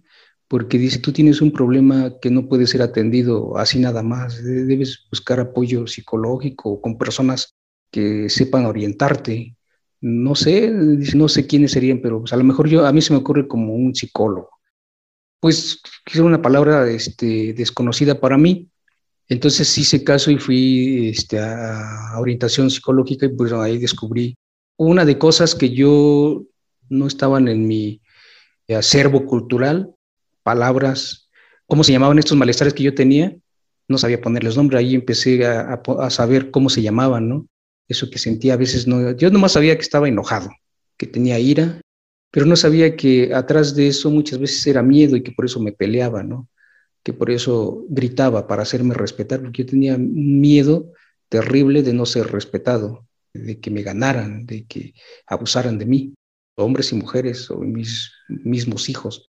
porque 0.48 0.78
dice, 0.78 0.98
tú 0.98 1.12
tienes 1.12 1.40
un 1.40 1.52
problema 1.52 2.14
que 2.20 2.30
no 2.30 2.48
puede 2.48 2.66
ser 2.66 2.82
atendido 2.82 3.56
así 3.56 3.78
nada 3.78 4.02
más, 4.02 4.42
debes 4.42 5.06
buscar 5.10 5.40
apoyo 5.40 5.86
psicológico 5.86 6.80
con 6.80 6.98
personas 6.98 7.54
que 7.90 8.28
sepan 8.28 8.66
orientarte. 8.66 9.54
No 10.00 10.34
sé, 10.34 10.70
no 10.70 11.28
sé 11.28 11.46
quiénes 11.46 11.72
serían, 11.72 12.00
pero 12.02 12.20
pues, 12.20 12.32
a 12.32 12.36
lo 12.36 12.44
mejor 12.44 12.68
yo, 12.68 12.84
a 12.84 12.92
mí 12.92 13.00
se 13.00 13.12
me 13.12 13.20
ocurre 13.20 13.46
como 13.46 13.74
un 13.74 13.94
psicólogo. 13.94 14.50
Pues 15.38 15.80
es 16.06 16.18
una 16.18 16.42
palabra 16.42 16.88
este, 16.90 17.52
desconocida 17.52 18.20
para 18.20 18.38
mí, 18.38 18.68
entonces 19.32 19.76
hice 19.78 20.04
caso 20.04 20.30
y 20.30 20.38
fui 20.38 21.08
este, 21.08 21.38
a, 21.38 22.18
orientación 22.18 22.70
psicológica 22.70 23.26
y 23.26 23.54
ahí 23.60 23.78
descubrí 23.78 24.36
una 24.76 25.04
de 25.04 25.18
cosas 25.18 25.54
que 25.54 25.70
yo 25.70 26.42
no 26.88 27.06
estaban 27.06 27.48
en 27.48 27.66
mi 27.66 28.00
acervo 28.68 29.26
cultural, 29.26 29.94
palabras, 30.42 31.30
cómo 31.66 31.84
se 31.84 31.92
llamaban 31.92 32.18
estos 32.18 32.36
malestares 32.36 32.74
que 32.74 32.82
yo 32.82 32.94
tenía, 32.94 33.36
no 33.88 33.98
sabía 33.98 34.20
ponerles 34.20 34.56
nombre, 34.56 34.78
ahí 34.78 34.94
empecé 34.94 35.44
a, 35.46 35.80
a, 36.00 36.10
saber 36.10 36.50
cómo 36.50 36.68
se 36.70 36.82
llamaban, 36.82 37.28
¿no? 37.28 37.46
Eso 37.88 38.10
que 38.10 38.18
sentía 38.18 38.54
a 38.54 38.56
veces, 38.56 38.86
no, 38.86 39.12
yo 39.12 39.30
nomás 39.30 39.52
sabía 39.52 39.74
que 39.76 39.82
estaba 39.82 40.08
enojado, 40.08 40.50
que 40.96 41.06
tenía 41.06 41.38
ira, 41.38 41.80
pero 42.30 42.46
no 42.46 42.56
sabía 42.56 42.96
que 42.96 43.34
atrás 43.34 43.74
de 43.74 43.88
eso 43.88 44.10
muchas 44.10 44.38
veces 44.38 44.66
era 44.66 44.82
miedo 44.82 45.16
y 45.16 45.22
que 45.22 45.32
por 45.32 45.44
eso 45.44 45.60
me 45.60 45.72
peleaba, 45.72 46.22
¿no? 46.22 46.48
Que 47.02 47.12
por 47.12 47.30
eso 47.30 47.84
gritaba 47.88 48.46
para 48.46 48.62
hacerme 48.62 48.94
respetar, 48.94 49.40
porque 49.40 49.64
yo 49.64 49.70
tenía 49.70 49.96
miedo 49.98 50.92
terrible 51.28 51.82
de 51.82 51.92
no 51.92 52.06
ser 52.06 52.30
respetado, 52.30 53.06
de 53.32 53.58
que 53.60 53.70
me 53.70 53.82
ganaran, 53.82 54.46
de 54.46 54.66
que 54.66 54.94
abusaran 55.26 55.78
de 55.78 55.86
mí, 55.86 56.14
hombres 56.56 56.92
y 56.92 56.96
mujeres 56.96 57.50
o 57.50 57.58
mis 57.58 58.12
mismos 58.28 58.88
hijos. 58.88 59.30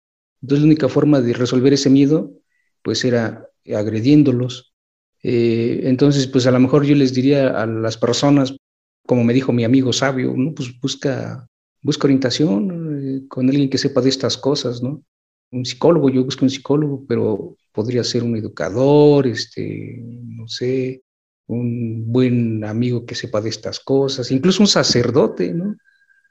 Entonces 0.42 0.64
la 0.64 0.68
única 0.68 0.90
forma 0.90 1.22
de 1.22 1.34
resolver 1.34 1.74
ese 1.74 1.90
miedo, 1.90 2.34
pues 2.82 3.06
era 3.06 3.48
agrediéndolos. 3.74 4.74
Eh, 5.22 5.82
entonces, 5.84 6.28
pues 6.28 6.46
a 6.48 6.52
lo 6.52 6.60
mejor 6.60 6.84
yo 6.84 6.96
les 6.96 7.14
diría 7.14 7.62
a 7.62 7.66
las 7.66 7.98
personas, 7.98 8.58
como 9.06 9.24
me 9.24 9.34
dijo 9.34 9.54
mi 9.54 9.64
amigo 9.64 9.94
sabio, 9.94 10.34
¿no? 10.36 10.54
pues 10.54 10.78
busca, 10.82 11.48
busca 11.82 12.08
orientación 12.08 13.22
eh, 13.24 13.28
con 13.30 13.48
alguien 13.50 13.70
que 13.70 13.78
sepa 13.78 14.02
de 14.02 14.10
estas 14.10 14.38
cosas, 14.38 14.82
¿no? 14.82 15.02
Un 15.54 15.66
psicólogo, 15.66 16.10
yo 16.10 16.26
busco 16.26 16.46
un 16.46 16.50
psicólogo, 16.50 17.06
pero 17.08 17.56
podría 17.72 18.04
ser 18.04 18.24
un 18.24 18.36
educador, 18.36 19.28
este, 19.28 20.02
no 20.04 20.48
sé, 20.48 21.04
un 21.48 22.12
buen 22.12 22.64
amigo 22.66 23.06
que 23.06 23.16
sepa 23.16 23.40
de 23.42 23.50
estas 23.50 23.80
cosas, 23.80 24.32
incluso 24.32 24.64
un 24.64 24.68
sacerdote, 24.68 25.54
¿no? 25.54 25.76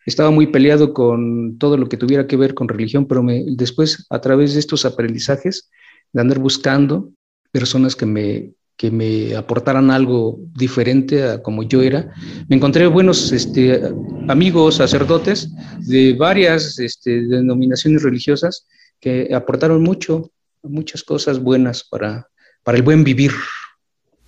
Estaba 0.05 0.33
muy 0.33 0.49
peleado 0.49 0.93
con 0.93 1.59
todo 1.59 1.77
lo 1.77 1.89
que 1.89 1.97
tuviera 1.97 2.27
que 2.27 2.37
ver 2.37 2.55
con 2.55 2.69
religión, 2.69 3.07
pero 3.07 3.23
me, 3.23 3.45
después, 3.47 4.05
a 4.11 4.21
través 4.21 4.55
de 4.55 4.61
estos 4.61 4.85
aprendizajes, 4.85 5.71
de 6.13 6.21
andar 6.21 6.41
buscando 6.41 7.11
personas 7.53 7.95
que 7.95 8.07
me, 8.07 8.53
que 8.77 8.91
me 8.91 9.37
aportaran 9.37 9.93
algo 9.93 10.41
diferente 10.57 11.23
a 11.23 11.41
como 11.41 11.63
yo 11.63 11.83
era, 11.83 12.13
me 12.49 12.57
encontré 12.57 12.89
buenos 12.89 13.31
este, 13.31 13.81
amigos 14.27 14.77
sacerdotes 14.77 15.49
de 15.81 16.15
varias 16.15 16.81
este, 16.81 17.23
denominaciones 17.27 18.03
religiosas 18.03 18.67
que 19.03 19.35
aportaron 19.35 19.83
mucho, 19.83 20.31
muchas 20.63 21.03
cosas 21.03 21.43
buenas 21.43 21.83
para, 21.83 22.29
para 22.63 22.79
el 22.79 22.85
buen 22.85 23.03
vivir. 23.03 23.33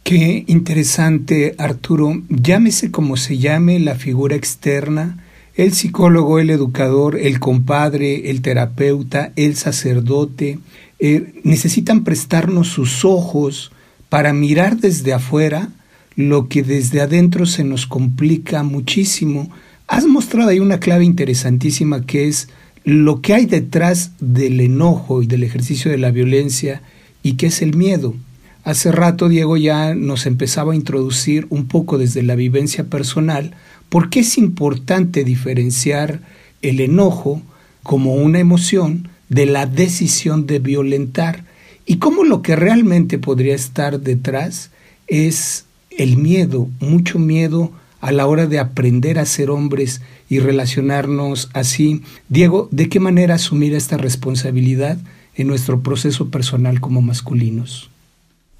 Qué 0.02 0.44
interesante, 0.48 1.54
Arturo. 1.56 2.22
Llámese 2.28 2.90
como 2.90 3.16
se 3.16 3.38
llame 3.38 3.78
la 3.78 3.94
figura 3.94 4.34
externa, 4.36 5.24
el 5.54 5.72
psicólogo, 5.72 6.40
el 6.40 6.50
educador, 6.50 7.16
el 7.16 7.38
compadre, 7.38 8.30
el 8.30 8.42
terapeuta, 8.42 9.32
el 9.36 9.54
sacerdote, 9.54 10.58
eh, 10.98 11.40
necesitan 11.44 12.02
prestarnos 12.02 12.68
sus 12.68 13.04
ojos 13.04 13.70
para 14.08 14.32
mirar 14.32 14.76
desde 14.76 15.12
afuera 15.12 15.68
lo 16.16 16.48
que 16.48 16.62
desde 16.64 17.00
adentro 17.00 17.46
se 17.46 17.62
nos 17.62 17.86
complica 17.86 18.64
muchísimo. 18.64 19.50
Has 19.86 20.04
mostrado 20.06 20.50
ahí 20.50 20.58
una 20.58 20.80
clave 20.80 21.04
interesantísima 21.04 22.04
que 22.04 22.26
es 22.28 22.48
lo 22.84 23.22
que 23.22 23.32
hay 23.32 23.46
detrás 23.46 24.12
del 24.20 24.60
enojo 24.60 25.22
y 25.22 25.26
del 25.26 25.42
ejercicio 25.42 25.90
de 25.90 25.98
la 25.98 26.10
violencia 26.10 26.82
y 27.22 27.34
qué 27.34 27.46
es 27.46 27.62
el 27.62 27.74
miedo. 27.74 28.14
Hace 28.62 28.92
rato 28.92 29.28
Diego 29.28 29.56
ya 29.56 29.94
nos 29.94 30.26
empezaba 30.26 30.72
a 30.72 30.76
introducir 30.76 31.46
un 31.50 31.66
poco 31.66 31.98
desde 31.98 32.22
la 32.22 32.34
vivencia 32.34 32.84
personal 32.84 33.54
por 33.88 34.10
qué 34.10 34.20
es 34.20 34.38
importante 34.38 35.24
diferenciar 35.24 36.20
el 36.62 36.80
enojo 36.80 37.42
como 37.82 38.14
una 38.14 38.38
emoción 38.38 39.08
de 39.28 39.46
la 39.46 39.66
decisión 39.66 40.46
de 40.46 40.58
violentar 40.58 41.44
y 41.86 41.96
cómo 41.96 42.24
lo 42.24 42.42
que 42.42 42.56
realmente 42.56 43.18
podría 43.18 43.54
estar 43.54 44.00
detrás 44.00 44.70
es 45.06 45.64
el 45.90 46.16
miedo, 46.16 46.68
mucho 46.80 47.18
miedo 47.18 47.72
a 48.04 48.12
la 48.12 48.26
hora 48.26 48.46
de 48.46 48.58
aprender 48.58 49.18
a 49.18 49.24
ser 49.24 49.48
hombres 49.48 50.02
y 50.28 50.38
relacionarnos 50.38 51.48
así. 51.54 52.02
Diego, 52.28 52.68
¿de 52.70 52.90
qué 52.90 53.00
manera 53.00 53.36
asumir 53.36 53.72
esta 53.72 53.96
responsabilidad 53.96 54.98
en 55.36 55.46
nuestro 55.46 55.80
proceso 55.80 56.28
personal 56.28 56.82
como 56.82 57.00
masculinos? 57.00 57.88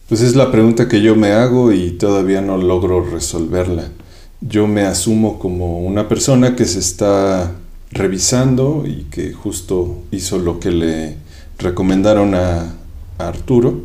Pues 0.08 0.22
es 0.22 0.34
la 0.34 0.50
pregunta 0.50 0.88
que 0.88 1.02
yo 1.02 1.14
me 1.14 1.32
hago 1.32 1.72
y 1.72 1.90
todavía 1.90 2.40
no 2.40 2.56
logro 2.56 3.04
resolverla. 3.04 3.90
Yo 4.40 4.66
me 4.66 4.80
asumo 4.80 5.38
como 5.38 5.78
una 5.80 6.08
persona 6.08 6.56
que 6.56 6.64
se 6.64 6.78
está 6.78 7.52
revisando 7.90 8.84
y 8.86 9.04
que 9.10 9.34
justo 9.34 10.04
hizo 10.10 10.38
lo 10.38 10.58
que 10.58 10.70
le 10.70 11.16
recomendaron 11.58 12.34
a, 12.34 12.76
Arturo, 13.18 13.80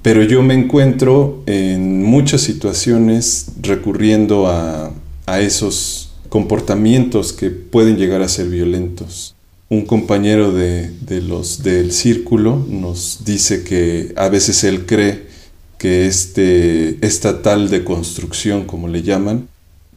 pero 0.00 0.22
yo 0.22 0.42
me 0.42 0.54
encuentro 0.54 1.42
en 1.44 2.02
muchas 2.02 2.40
situaciones 2.40 3.52
recurriendo 3.60 4.46
a 4.46 4.90
a 5.26 5.40
esos 5.40 6.10
comportamientos 6.28 7.32
que 7.32 7.50
pueden 7.50 7.96
llegar 7.96 8.22
a 8.22 8.28
ser 8.28 8.48
violentos. 8.48 9.34
Un 9.68 9.86
compañero 9.86 10.52
de, 10.52 10.90
los 11.22 11.62
del 11.62 11.92
círculo 11.92 12.64
nos 12.68 13.24
dice 13.24 13.62
que 13.62 14.12
a 14.16 14.28
veces 14.28 14.64
él 14.64 14.86
cree 14.86 15.28
que 15.78 16.06
este, 16.06 17.04
esta 17.06 17.42
tal 17.42 17.70
deconstrucción, 17.70 18.64
como 18.64 18.88
le 18.88 19.02
llaman, 19.02 19.48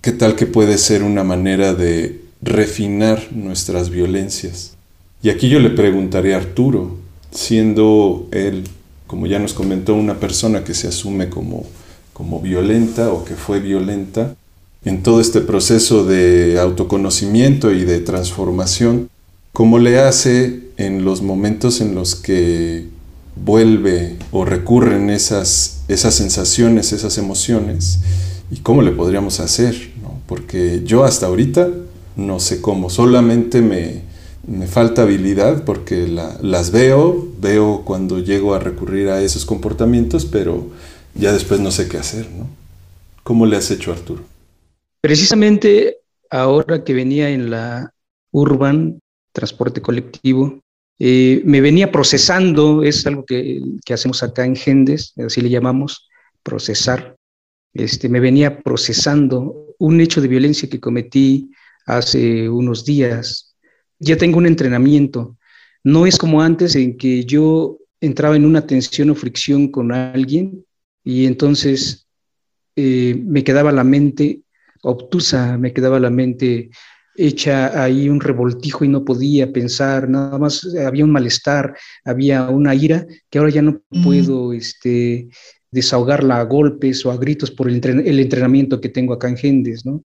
que 0.01 0.11
tal 0.11 0.35
que 0.35 0.45
puede 0.45 0.77
ser 0.77 1.01
una 1.01 1.23
manera 1.23 1.73
de 1.73 2.21
refinar 2.41 3.29
nuestras 3.31 3.89
violencias. 3.89 4.75
Y 5.21 5.29
aquí 5.29 5.49
yo 5.49 5.59
le 5.59 5.69
preguntaré 5.69 6.33
a 6.33 6.37
Arturo, 6.37 6.97
siendo 7.31 8.27
él, 8.31 8.65
como 9.07 9.25
ya 9.27 9.39
nos 9.39 9.53
comentó, 9.53 9.95
una 9.95 10.19
persona 10.19 10.63
que 10.63 10.73
se 10.73 10.87
asume 10.87 11.29
como, 11.29 11.65
como 12.11 12.41
violenta 12.41 13.11
o 13.11 13.23
que 13.23 13.35
fue 13.35 13.59
violenta, 13.59 14.35
en 14.85 15.03
todo 15.03 15.21
este 15.21 15.41
proceso 15.41 16.05
de 16.05 16.59
autoconocimiento 16.59 17.71
y 17.71 17.85
de 17.85 17.99
transformación, 17.99 19.09
cómo 19.53 19.79
le 19.79 19.99
hace 19.99 20.61
en 20.77 21.05
los 21.05 21.21
momentos 21.21 21.79
en 21.81 21.95
los 21.95 22.15
que 22.15 22.87
vuelve 23.35 24.17
o 24.31 24.45
recurren 24.45 25.09
esas, 25.09 25.81
esas 25.87 26.15
sensaciones, 26.15 26.91
esas 26.91 27.17
emociones, 27.17 27.99
y 28.51 28.57
cómo 28.57 28.81
le 28.81 28.91
podríamos 28.91 29.39
hacer, 29.39 29.91
porque 30.27 30.81
yo 30.85 31.03
hasta 31.03 31.27
ahorita 31.27 31.69
no 32.15 32.39
sé 32.39 32.61
cómo, 32.61 32.89
solamente 32.89 33.61
me, 33.61 34.01
falta 34.67 35.03
habilidad 35.03 35.63
porque 35.63 36.07
las 36.07 36.71
veo, 36.71 37.29
veo 37.39 37.83
cuando 37.85 38.19
llego 38.19 38.53
a 38.53 38.59
recurrir 38.59 39.09
a 39.09 39.21
esos 39.21 39.45
comportamientos, 39.45 40.25
pero 40.25 40.67
ya 41.15 41.31
después 41.31 41.59
no 41.59 41.71
sé 41.71 41.87
qué 41.87 41.97
hacer, 41.97 42.29
¿no? 42.37 42.47
¿Cómo 43.23 43.45
le 43.45 43.55
has 43.55 43.71
hecho, 43.71 43.93
Arturo? 43.93 44.32
Precisamente 45.03 45.97
ahora 46.29 46.85
que 46.85 46.93
venía 46.93 47.29
en 47.29 47.49
la 47.49 47.93
urban, 48.31 49.01
transporte 49.33 49.81
colectivo, 49.81 50.61
eh, 50.97 51.41
me 51.43 51.59
venía 51.59 51.91
procesando, 51.91 52.83
es 52.83 53.05
algo 53.05 53.25
que, 53.25 53.59
que, 53.83 53.93
hacemos 53.93 54.23
acá 54.23 54.45
en 54.45 54.55
Gendes, 54.55 55.13
así 55.17 55.41
le 55.41 55.49
llamamos, 55.49 56.07
procesar. 56.41 57.17
Este, 57.73 58.07
me 58.07 58.21
venía 58.21 58.61
procesando 58.61 59.75
un 59.77 59.99
hecho 59.99 60.21
de 60.21 60.29
violencia 60.29 60.69
que 60.69 60.79
cometí 60.79 61.51
hace 61.85 62.47
unos 62.47 62.85
días. 62.85 63.57
Ya 63.99 64.15
tengo 64.15 64.37
un 64.37 64.45
entrenamiento. 64.45 65.37
No 65.83 66.05
es 66.05 66.17
como 66.17 66.41
antes 66.41 66.77
en 66.77 66.95
que 66.95 67.25
yo 67.25 67.77
entraba 67.99 68.37
en 68.37 68.45
una 68.45 68.65
tensión 68.65 69.09
o 69.09 69.15
fricción 69.15 69.67
con 69.67 69.91
alguien 69.91 70.65
y 71.03 71.25
entonces 71.25 72.07
eh, 72.77 73.21
me 73.21 73.43
quedaba 73.43 73.73
la 73.73 73.83
mente 73.83 74.42
obtusa, 74.83 75.57
me 75.57 75.73
quedaba 75.73 75.99
la 75.99 76.09
mente 76.09 76.69
hecha 77.15 77.83
ahí 77.83 78.09
un 78.09 78.19
revoltijo 78.19 78.85
y 78.85 78.87
no 78.87 79.05
podía 79.05 79.51
pensar, 79.51 80.09
nada 80.09 80.37
más 80.37 80.65
había 80.75 81.03
un 81.03 81.11
malestar, 81.11 81.75
había 82.03 82.49
una 82.49 82.73
ira 82.73 83.05
que 83.29 83.37
ahora 83.37 83.51
ya 83.51 83.61
no 83.61 83.81
puedo 84.03 84.53
este, 84.53 85.29
desahogarla 85.71 86.39
a 86.39 86.43
golpes 86.43 87.05
o 87.05 87.11
a 87.11 87.17
gritos 87.17 87.51
por 87.51 87.69
el, 87.69 87.75
entrenamiento 88.19 88.81
que 88.81 88.89
tengo 88.89 89.13
acá 89.13 89.29
en 89.29 89.37
Gendes, 89.37 89.85
¿no? 89.85 90.03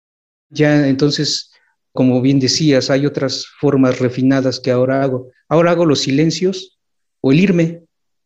Ya 0.50 0.88
entonces, 0.88 1.50
como 1.92 2.20
bien 2.22 2.40
decías, 2.40 2.90
hay 2.90 3.06
otras 3.06 3.46
formas 3.60 3.98
refinadas 3.98 4.60
que 4.60 4.70
ahora 4.70 5.02
hago. 5.02 5.30
Ahora 5.48 5.72
hago 5.72 5.84
los 5.84 6.00
silencios 6.00 6.78
o 7.20 7.32
el 7.32 7.40
irme, 7.40 7.82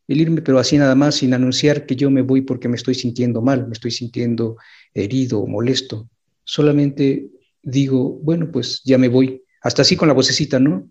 el 0.06 0.20
irme, 0.20 0.42
pero 0.42 0.58
así 0.58 0.78
nada 0.78 0.94
más, 0.94 1.16
sin 1.16 1.34
anunciar 1.34 1.86
que 1.86 1.96
yo 1.96 2.10
me 2.10 2.22
voy 2.22 2.42
porque 2.42 2.68
me 2.68 2.76
estoy 2.76 2.94
sintiendo 2.94 3.42
mal, 3.42 3.66
me 3.66 3.72
estoy 3.72 3.90
sintiendo 3.90 4.56
herido 4.94 5.40
o 5.40 5.46
molesto. 5.46 6.08
Solamente 6.44 7.28
digo, 7.62 8.18
bueno, 8.22 8.50
pues 8.50 8.82
ya 8.84 8.98
me 8.98 9.08
voy. 9.08 9.42
Hasta 9.60 9.82
así 9.82 9.96
con 9.96 10.08
la 10.08 10.14
vocecita, 10.14 10.58
¿no? 10.58 10.90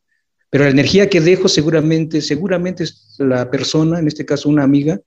Pero 0.50 0.66
la 0.66 0.70
energía 0.70 1.10
que 1.10 1.22
dejo 1.22 1.48
seguramente, 1.48 2.22
seguramente 2.22 2.86
la 3.20 3.50
persona, 3.50 4.00
en 4.00 4.08
este 4.08 4.26
caso 4.26 4.50
una 4.50 4.64
amiga, 4.64 5.00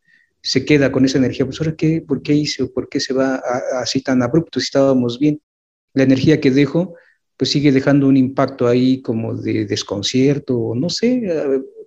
se 0.42 0.64
queda 0.64 0.92
con 0.92 1.04
esa 1.04 1.18
energía. 1.18 1.46
Pues 1.46 1.60
ahora, 1.60 1.74
qué, 1.74 2.02
¿por 2.06 2.22
qué 2.22 2.34
hice 2.34 2.66
por 2.66 2.88
qué 2.88 3.00
se 3.00 3.14
va 3.14 3.42
así 3.80 4.02
tan 4.02 4.22
abrupto 4.22 4.60
si 4.60 4.64
estábamos 4.64 5.18
bien? 5.18 5.40
La 5.94 6.02
energía 6.02 6.40
que 6.40 6.50
dejo, 6.50 6.94
pues 7.36 7.50
sigue 7.50 7.72
dejando 7.72 8.06
un 8.08 8.16
impacto 8.16 8.66
ahí 8.66 9.00
como 9.02 9.34
de 9.34 9.64
desconcierto, 9.66 10.72
no 10.74 10.90
sé, 10.90 11.22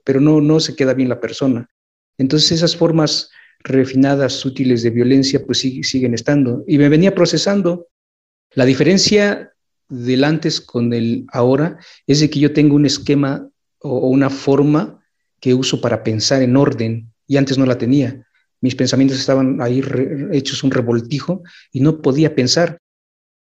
pero 0.04 0.22
no, 0.22 0.42
no 0.42 0.60
se 0.60 0.76
queda 0.76 0.94
bien 0.94 1.10
la 1.10 1.20
persona. 1.20 1.70
Entonces 2.18 2.52
esas 2.52 2.76
formas 2.76 3.30
refinadas, 3.60 4.34
sutiles 4.34 4.84
de 4.84 4.90
violencia, 4.90 5.46
pues 5.46 5.60
siguen 5.60 6.14
estando. 6.14 6.64
Y 6.68 6.78
me 6.78 6.90
venía 6.90 7.14
procesando. 7.14 7.88
La 8.58 8.66
diferencia 8.66 9.54
del 9.88 10.24
antes 10.24 10.62
con 10.62 10.92
el 10.92 11.28
ahora 11.32 11.78
es 12.08 12.28
que 12.28 12.40
yo 12.40 12.54
tengo 12.54 12.76
un 12.76 12.88
esquema 12.88 13.48
o, 13.78 14.08
una 14.08 14.32
forma 14.32 15.00
que 15.40 15.54
uso 15.54 15.80
para 15.80 16.04
pensar 16.04 16.42
en 16.42 16.58
orden 16.58 17.14
y 17.28 17.38
antes 17.38 17.60
no 17.60 17.68
la 17.68 17.78
tenía. 17.78 18.26
Mis 18.60 18.74
pensamientos 18.74 19.20
estaban 19.20 19.62
ahí 19.62 19.84
hechos 20.32 20.64
un 20.64 20.72
revoltijo 20.72 21.44
y 21.72 21.82
no 21.82 22.02
podía 22.02 22.34
pensar. 22.34 22.80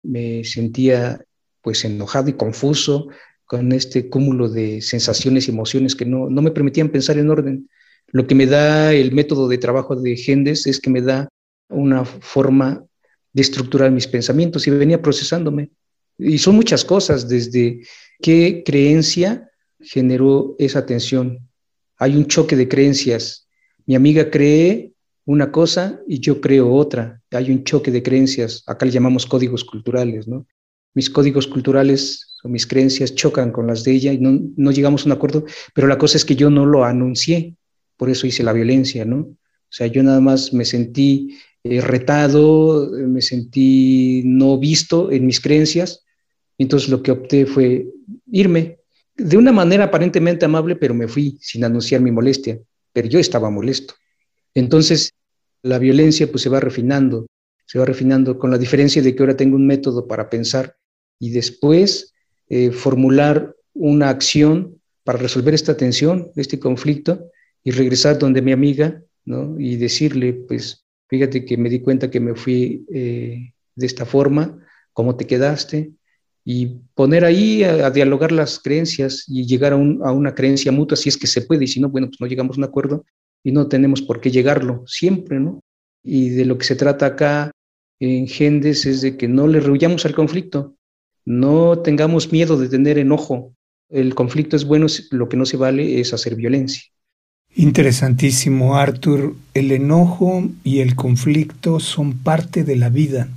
Me 0.02 0.44
sentía 0.44 1.22
pues 1.60 1.84
enojado 1.84 2.30
y 2.30 2.32
confuso 2.32 3.08
con 3.44 3.72
este 3.72 4.08
cúmulo 4.08 4.48
de 4.48 4.80
sensaciones 4.80 5.46
y 5.46 5.50
emociones 5.50 5.94
que 5.94 6.06
no, 6.06 6.30
no 6.30 6.40
me 6.40 6.52
permitían 6.52 6.88
pensar 6.88 7.18
en 7.18 7.28
orden. 7.28 7.68
Lo 8.06 8.26
que 8.26 8.34
me 8.34 8.46
da 8.46 8.94
el 8.94 9.12
método 9.12 9.46
de 9.46 9.58
trabajo 9.58 9.94
de 9.94 10.16
Gendes 10.16 10.66
es 10.66 10.80
que 10.80 10.88
me 10.88 11.02
da 11.02 11.28
una 11.68 12.06
forma 12.06 12.86
de 13.32 13.42
estructurar 13.42 13.90
mis 13.90 14.06
pensamientos 14.06 14.66
y 14.66 14.70
venía 14.70 15.00
procesándome. 15.00 15.70
Y 16.18 16.38
son 16.38 16.56
muchas 16.56 16.84
cosas, 16.84 17.28
desde 17.28 17.80
qué 18.20 18.62
creencia 18.64 19.50
generó 19.80 20.54
esa 20.58 20.86
tensión. 20.86 21.48
Hay 21.96 22.16
un 22.16 22.26
choque 22.26 22.56
de 22.56 22.68
creencias. 22.68 23.48
Mi 23.86 23.94
amiga 23.94 24.30
cree 24.30 24.92
una 25.24 25.50
cosa 25.50 26.00
y 26.06 26.20
yo 26.20 26.40
creo 26.40 26.72
otra. 26.72 27.20
Hay 27.30 27.50
un 27.50 27.64
choque 27.64 27.90
de 27.90 28.02
creencias. 28.02 28.62
Acá 28.66 28.86
le 28.86 28.92
llamamos 28.92 29.26
códigos 29.26 29.64
culturales, 29.64 30.28
¿no? 30.28 30.46
Mis 30.94 31.08
códigos 31.08 31.46
culturales 31.46 32.36
o 32.42 32.48
mis 32.48 32.66
creencias 32.66 33.14
chocan 33.14 33.52
con 33.52 33.66
las 33.66 33.84
de 33.84 33.92
ella 33.92 34.12
y 34.12 34.18
no, 34.18 34.38
no 34.56 34.72
llegamos 34.72 35.02
a 35.02 35.06
un 35.06 35.12
acuerdo, 35.12 35.44
pero 35.74 35.86
la 35.86 35.96
cosa 35.96 36.16
es 36.16 36.24
que 36.24 36.36
yo 36.36 36.50
no 36.50 36.66
lo 36.66 36.84
anuncié, 36.84 37.56
por 37.96 38.10
eso 38.10 38.26
hice 38.26 38.42
la 38.42 38.52
violencia, 38.52 39.04
¿no? 39.04 39.18
O 39.18 39.74
sea, 39.74 39.86
yo 39.86 40.02
nada 40.02 40.20
más 40.20 40.52
me 40.52 40.64
sentí 40.64 41.38
eh, 41.64 41.80
retado, 41.80 42.90
me 42.90 43.22
sentí 43.22 44.22
no 44.24 44.58
visto 44.58 45.10
en 45.12 45.26
mis 45.26 45.40
creencias 45.40 46.02
entonces 46.62 46.88
lo 46.88 47.02
que 47.02 47.10
opté 47.10 47.46
fue 47.46 47.88
irme 48.30 48.78
de 49.16 49.36
una 49.36 49.52
manera 49.52 49.84
aparentemente 49.84 50.44
amable, 50.44 50.76
pero 50.76 50.94
me 50.94 51.08
fui 51.08 51.38
sin 51.40 51.64
anunciar 51.64 52.00
mi 52.00 52.10
molestia, 52.10 52.58
pero 52.92 53.08
yo 53.08 53.18
estaba 53.18 53.50
molesto. 53.50 53.94
Entonces 54.54 55.12
la 55.62 55.78
violencia 55.78 56.30
pues 56.30 56.42
se 56.42 56.48
va 56.48 56.60
refinando, 56.60 57.26
se 57.66 57.78
va 57.78 57.84
refinando 57.84 58.38
con 58.38 58.50
la 58.50 58.58
diferencia 58.58 59.02
de 59.02 59.14
que 59.14 59.22
ahora 59.22 59.36
tengo 59.36 59.56
un 59.56 59.66
método 59.66 60.06
para 60.06 60.30
pensar 60.30 60.76
y 61.18 61.30
después 61.30 62.14
eh, 62.48 62.70
formular 62.70 63.54
una 63.74 64.08
acción 64.08 64.80
para 65.04 65.18
resolver 65.18 65.54
esta 65.54 65.76
tensión, 65.76 66.30
este 66.36 66.58
conflicto 66.58 67.28
y 67.64 67.72
regresar 67.72 68.18
donde 68.18 68.42
mi 68.42 68.52
amiga, 68.52 69.02
¿no? 69.24 69.58
Y 69.58 69.76
decirle, 69.76 70.32
pues, 70.32 70.81
fíjate 71.12 71.44
que 71.44 71.58
me 71.58 71.68
di 71.68 71.80
cuenta 71.80 72.10
que 72.10 72.20
me 72.20 72.34
fui 72.34 72.86
eh, 72.90 73.52
de 73.74 73.86
esta 73.86 74.06
forma, 74.06 74.58
¿cómo 74.94 75.14
te 75.14 75.26
quedaste? 75.26 75.92
y 76.44 76.66
poner 76.94 77.24
ahí 77.24 77.62
a, 77.62 77.90
dialogar 77.90 78.32
las 78.32 78.58
creencias 78.58 79.24
y 79.28 79.46
llegar 79.46 79.72
a, 79.72 79.76
una 79.76 80.34
creencia 80.34 80.72
mutua 80.72 80.96
si 80.96 81.08
es 81.08 81.16
que 81.16 81.26
se 81.26 81.42
puede 81.42 81.64
y 81.64 81.68
si 81.68 81.80
no, 81.80 81.88
bueno, 81.88 82.08
pues 82.08 82.20
no 82.20 82.26
llegamos 82.26 82.56
a 82.56 82.60
un 82.60 82.64
acuerdo 82.64 83.04
y 83.44 83.52
no 83.52 83.68
tenemos 83.68 84.02
por 84.02 84.20
qué 84.20 84.30
llegarlo 84.30 84.82
siempre, 84.86 85.38
¿no? 85.38 85.60
Y 86.02 86.30
de 86.30 86.44
lo 86.44 86.58
que 86.58 86.64
se 86.64 86.74
trata 86.74 87.06
acá 87.06 87.52
en 88.00 88.26
Gendes 88.26 88.86
es 88.86 89.02
de 89.02 89.16
que 89.16 89.28
no 89.28 89.46
le 89.46 89.60
rehuyamos 89.60 90.04
al 90.04 90.14
conflicto, 90.14 90.74
no 91.24 91.78
tengamos 91.78 92.32
miedo 92.32 92.58
de 92.58 92.68
tener 92.68 92.98
enojo. 92.98 93.54
El 93.88 94.14
conflicto 94.14 94.56
es 94.56 94.64
bueno, 94.64 94.86
lo 95.12 95.28
que 95.28 95.36
no 95.36 95.46
se 95.46 95.56
vale 95.56 96.00
es 96.00 96.12
hacer 96.12 96.34
violencia. 96.34 96.82
Interesantísimo, 97.54 98.76
Arthur. 98.76 99.36
El 99.54 99.72
enojo 99.72 100.48
y 100.64 100.80
el 100.80 100.94
conflicto 100.94 101.80
son 101.80 102.14
parte 102.14 102.64
de 102.64 102.76
la 102.76 102.88
vida 102.88 103.28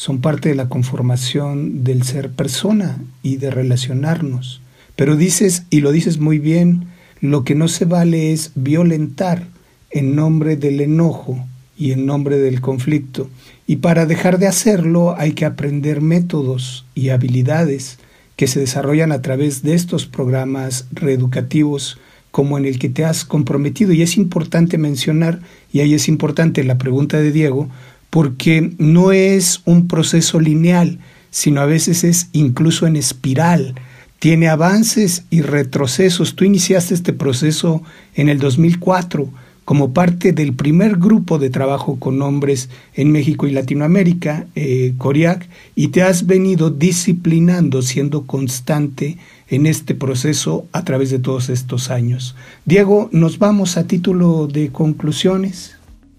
son 0.00 0.22
parte 0.22 0.48
de 0.48 0.54
la 0.54 0.70
conformación 0.70 1.84
del 1.84 2.04
ser 2.04 2.30
persona 2.30 3.04
y 3.22 3.36
de 3.36 3.50
relacionarnos. 3.50 4.62
Pero 4.96 5.14
dices, 5.14 5.64
y 5.68 5.82
lo 5.82 5.92
dices 5.92 6.16
muy 6.16 6.38
bien, 6.38 6.86
lo 7.20 7.44
que 7.44 7.54
no 7.54 7.68
se 7.68 7.84
vale 7.84 8.32
es 8.32 8.52
violentar 8.54 9.46
en 9.90 10.16
nombre 10.16 10.56
del 10.56 10.80
enojo 10.80 11.44
y 11.76 11.92
en 11.92 12.06
nombre 12.06 12.38
del 12.38 12.62
conflicto. 12.62 13.28
Y 13.66 13.76
para 13.76 14.06
dejar 14.06 14.38
de 14.38 14.46
hacerlo 14.46 15.16
hay 15.18 15.32
que 15.32 15.44
aprender 15.44 16.00
métodos 16.00 16.86
y 16.94 17.10
habilidades 17.10 17.98
que 18.36 18.46
se 18.46 18.58
desarrollan 18.58 19.12
a 19.12 19.20
través 19.20 19.62
de 19.62 19.74
estos 19.74 20.06
programas 20.06 20.86
reeducativos 20.92 21.98
como 22.30 22.58
en 22.58 22.64
el 22.64 22.78
que 22.78 22.88
te 22.88 23.04
has 23.04 23.24
comprometido. 23.24 23.92
Y 23.92 24.02
es 24.02 24.16
importante 24.16 24.78
mencionar, 24.78 25.40
y 25.72 25.80
ahí 25.80 25.94
es 25.94 26.08
importante 26.08 26.64
la 26.64 26.78
pregunta 26.78 27.18
de 27.18 27.32
Diego, 27.32 27.68
porque 28.10 28.72
no 28.78 29.12
es 29.12 29.62
un 29.64 29.88
proceso 29.88 30.40
lineal, 30.40 30.98
sino 31.30 31.60
a 31.60 31.66
veces 31.66 32.04
es 32.04 32.28
incluso 32.32 32.86
en 32.86 32.96
espiral. 32.96 33.74
Tiene 34.18 34.48
avances 34.48 35.24
y 35.30 35.40
retrocesos. 35.40 36.36
Tú 36.36 36.44
iniciaste 36.44 36.94
este 36.94 37.12
proceso 37.12 37.82
en 38.14 38.28
el 38.28 38.38
2004 38.38 39.30
como 39.70 39.92
parte 39.92 40.32
del 40.32 40.52
primer 40.52 40.96
grupo 40.96 41.38
de 41.38 41.48
trabajo 41.48 41.94
con 42.00 42.20
hombres 42.22 42.70
en 42.92 43.12
México 43.12 43.46
y 43.46 43.52
Latinoamérica, 43.52 44.48
eh, 44.56 44.94
CORIAC, 44.98 45.48
y 45.76 45.88
te 45.92 46.02
has 46.02 46.26
venido 46.26 46.70
disciplinando, 46.70 47.80
siendo 47.80 48.26
constante 48.26 49.16
en 49.48 49.66
este 49.66 49.94
proceso 49.94 50.66
a 50.72 50.84
través 50.84 51.10
de 51.10 51.20
todos 51.20 51.50
estos 51.50 51.88
años. 51.88 52.34
Diego, 52.64 53.10
nos 53.12 53.38
vamos 53.38 53.76
a 53.76 53.86
título 53.86 54.48
de 54.48 54.72
conclusiones. 54.72 55.76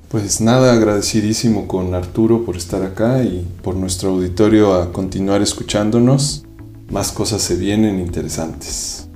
Pues 0.08 0.40
nada, 0.40 0.72
agradecidísimo 0.72 1.68
con 1.68 1.94
Arturo 1.94 2.46
por 2.46 2.56
estar 2.56 2.84
acá 2.84 3.22
y 3.22 3.46
por 3.64 3.76
nuestro 3.76 4.12
auditorio 4.12 4.76
a 4.76 4.94
continuar 4.94 5.42
escuchándonos. 5.42 6.46
Más 6.90 7.12
cosas 7.12 7.42
se 7.42 7.58
vienen 7.58 8.00
interesantes. 8.00 9.10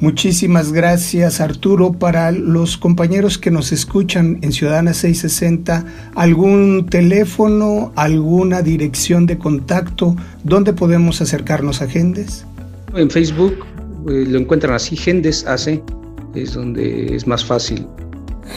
Muchísimas 0.00 0.72
gracias 0.72 1.40
Arturo. 1.40 1.92
Para 1.92 2.32
los 2.32 2.78
compañeros 2.78 3.36
que 3.36 3.50
nos 3.50 3.70
escuchan 3.70 4.38
en 4.40 4.52
Ciudadana 4.52 4.94
660, 4.94 5.84
¿algún 6.14 6.86
teléfono, 6.86 7.92
alguna 7.96 8.62
dirección 8.62 9.26
de 9.26 9.36
contacto? 9.36 10.16
¿Dónde 10.42 10.72
podemos 10.72 11.20
acercarnos 11.20 11.82
a 11.82 11.88
Gendes? 11.88 12.46
En 12.94 13.10
Facebook 13.10 13.54
eh, 14.08 14.24
lo 14.26 14.38
encuentran 14.38 14.74
así, 14.74 14.96
Gendes 14.96 15.46
AC, 15.46 15.82
es 16.34 16.54
donde 16.54 17.14
es 17.14 17.26
más 17.26 17.44
fácil 17.44 17.86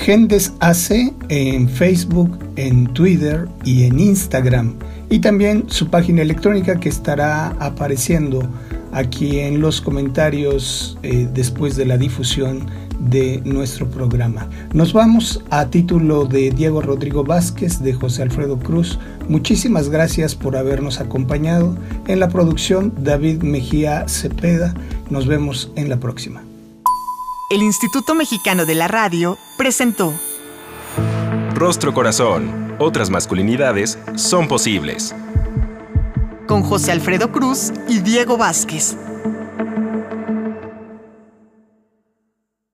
Gendes 0.01 0.53
AC 0.59 1.13
en 1.29 1.69
Facebook, 1.69 2.37
en 2.55 2.87
Twitter 2.93 3.47
y 3.63 3.83
en 3.83 3.99
Instagram. 3.99 4.75
Y 5.09 5.19
también 5.19 5.65
su 5.67 5.89
página 5.89 6.21
electrónica 6.21 6.79
que 6.79 6.89
estará 6.89 7.49
apareciendo 7.59 8.49
aquí 8.93 9.39
en 9.39 9.59
los 9.59 9.81
comentarios 9.81 10.97
eh, 11.03 11.27
después 11.31 11.75
de 11.75 11.85
la 11.85 11.97
difusión 11.97 12.67
de 12.99 13.41
nuestro 13.43 13.89
programa. 13.89 14.49
Nos 14.73 14.93
vamos 14.93 15.43
a 15.49 15.67
título 15.67 16.25
de 16.25 16.51
Diego 16.51 16.81
Rodrigo 16.81 17.23
Vázquez, 17.23 17.81
de 17.81 17.93
José 17.93 18.23
Alfredo 18.23 18.57
Cruz. 18.59 18.99
Muchísimas 19.27 19.89
gracias 19.89 20.35
por 20.35 20.55
habernos 20.55 20.99
acompañado. 20.99 21.75
En 22.07 22.19
la 22.19 22.29
producción, 22.29 22.93
David 22.97 23.43
Mejía 23.43 24.07
Cepeda. 24.07 24.73
Nos 25.09 25.27
vemos 25.27 25.71
en 25.75 25.89
la 25.89 25.99
próxima. 25.99 26.43
El 27.49 27.61
Instituto 27.61 28.15
Mexicano 28.15 28.65
de 28.65 28.75
la 28.75 28.87
Radio 28.87 29.37
presentó 29.57 30.13
Rostro 31.53 31.93
Corazón. 31.93 32.75
Otras 32.79 33.09
masculinidades 33.09 33.99
son 34.15 34.47
posibles. 34.47 35.15
Con 36.47 36.61
José 36.61 36.91
Alfredo 36.91 37.31
Cruz 37.31 37.71
y 37.87 37.99
Diego 37.99 38.35
Vázquez. 38.37 38.97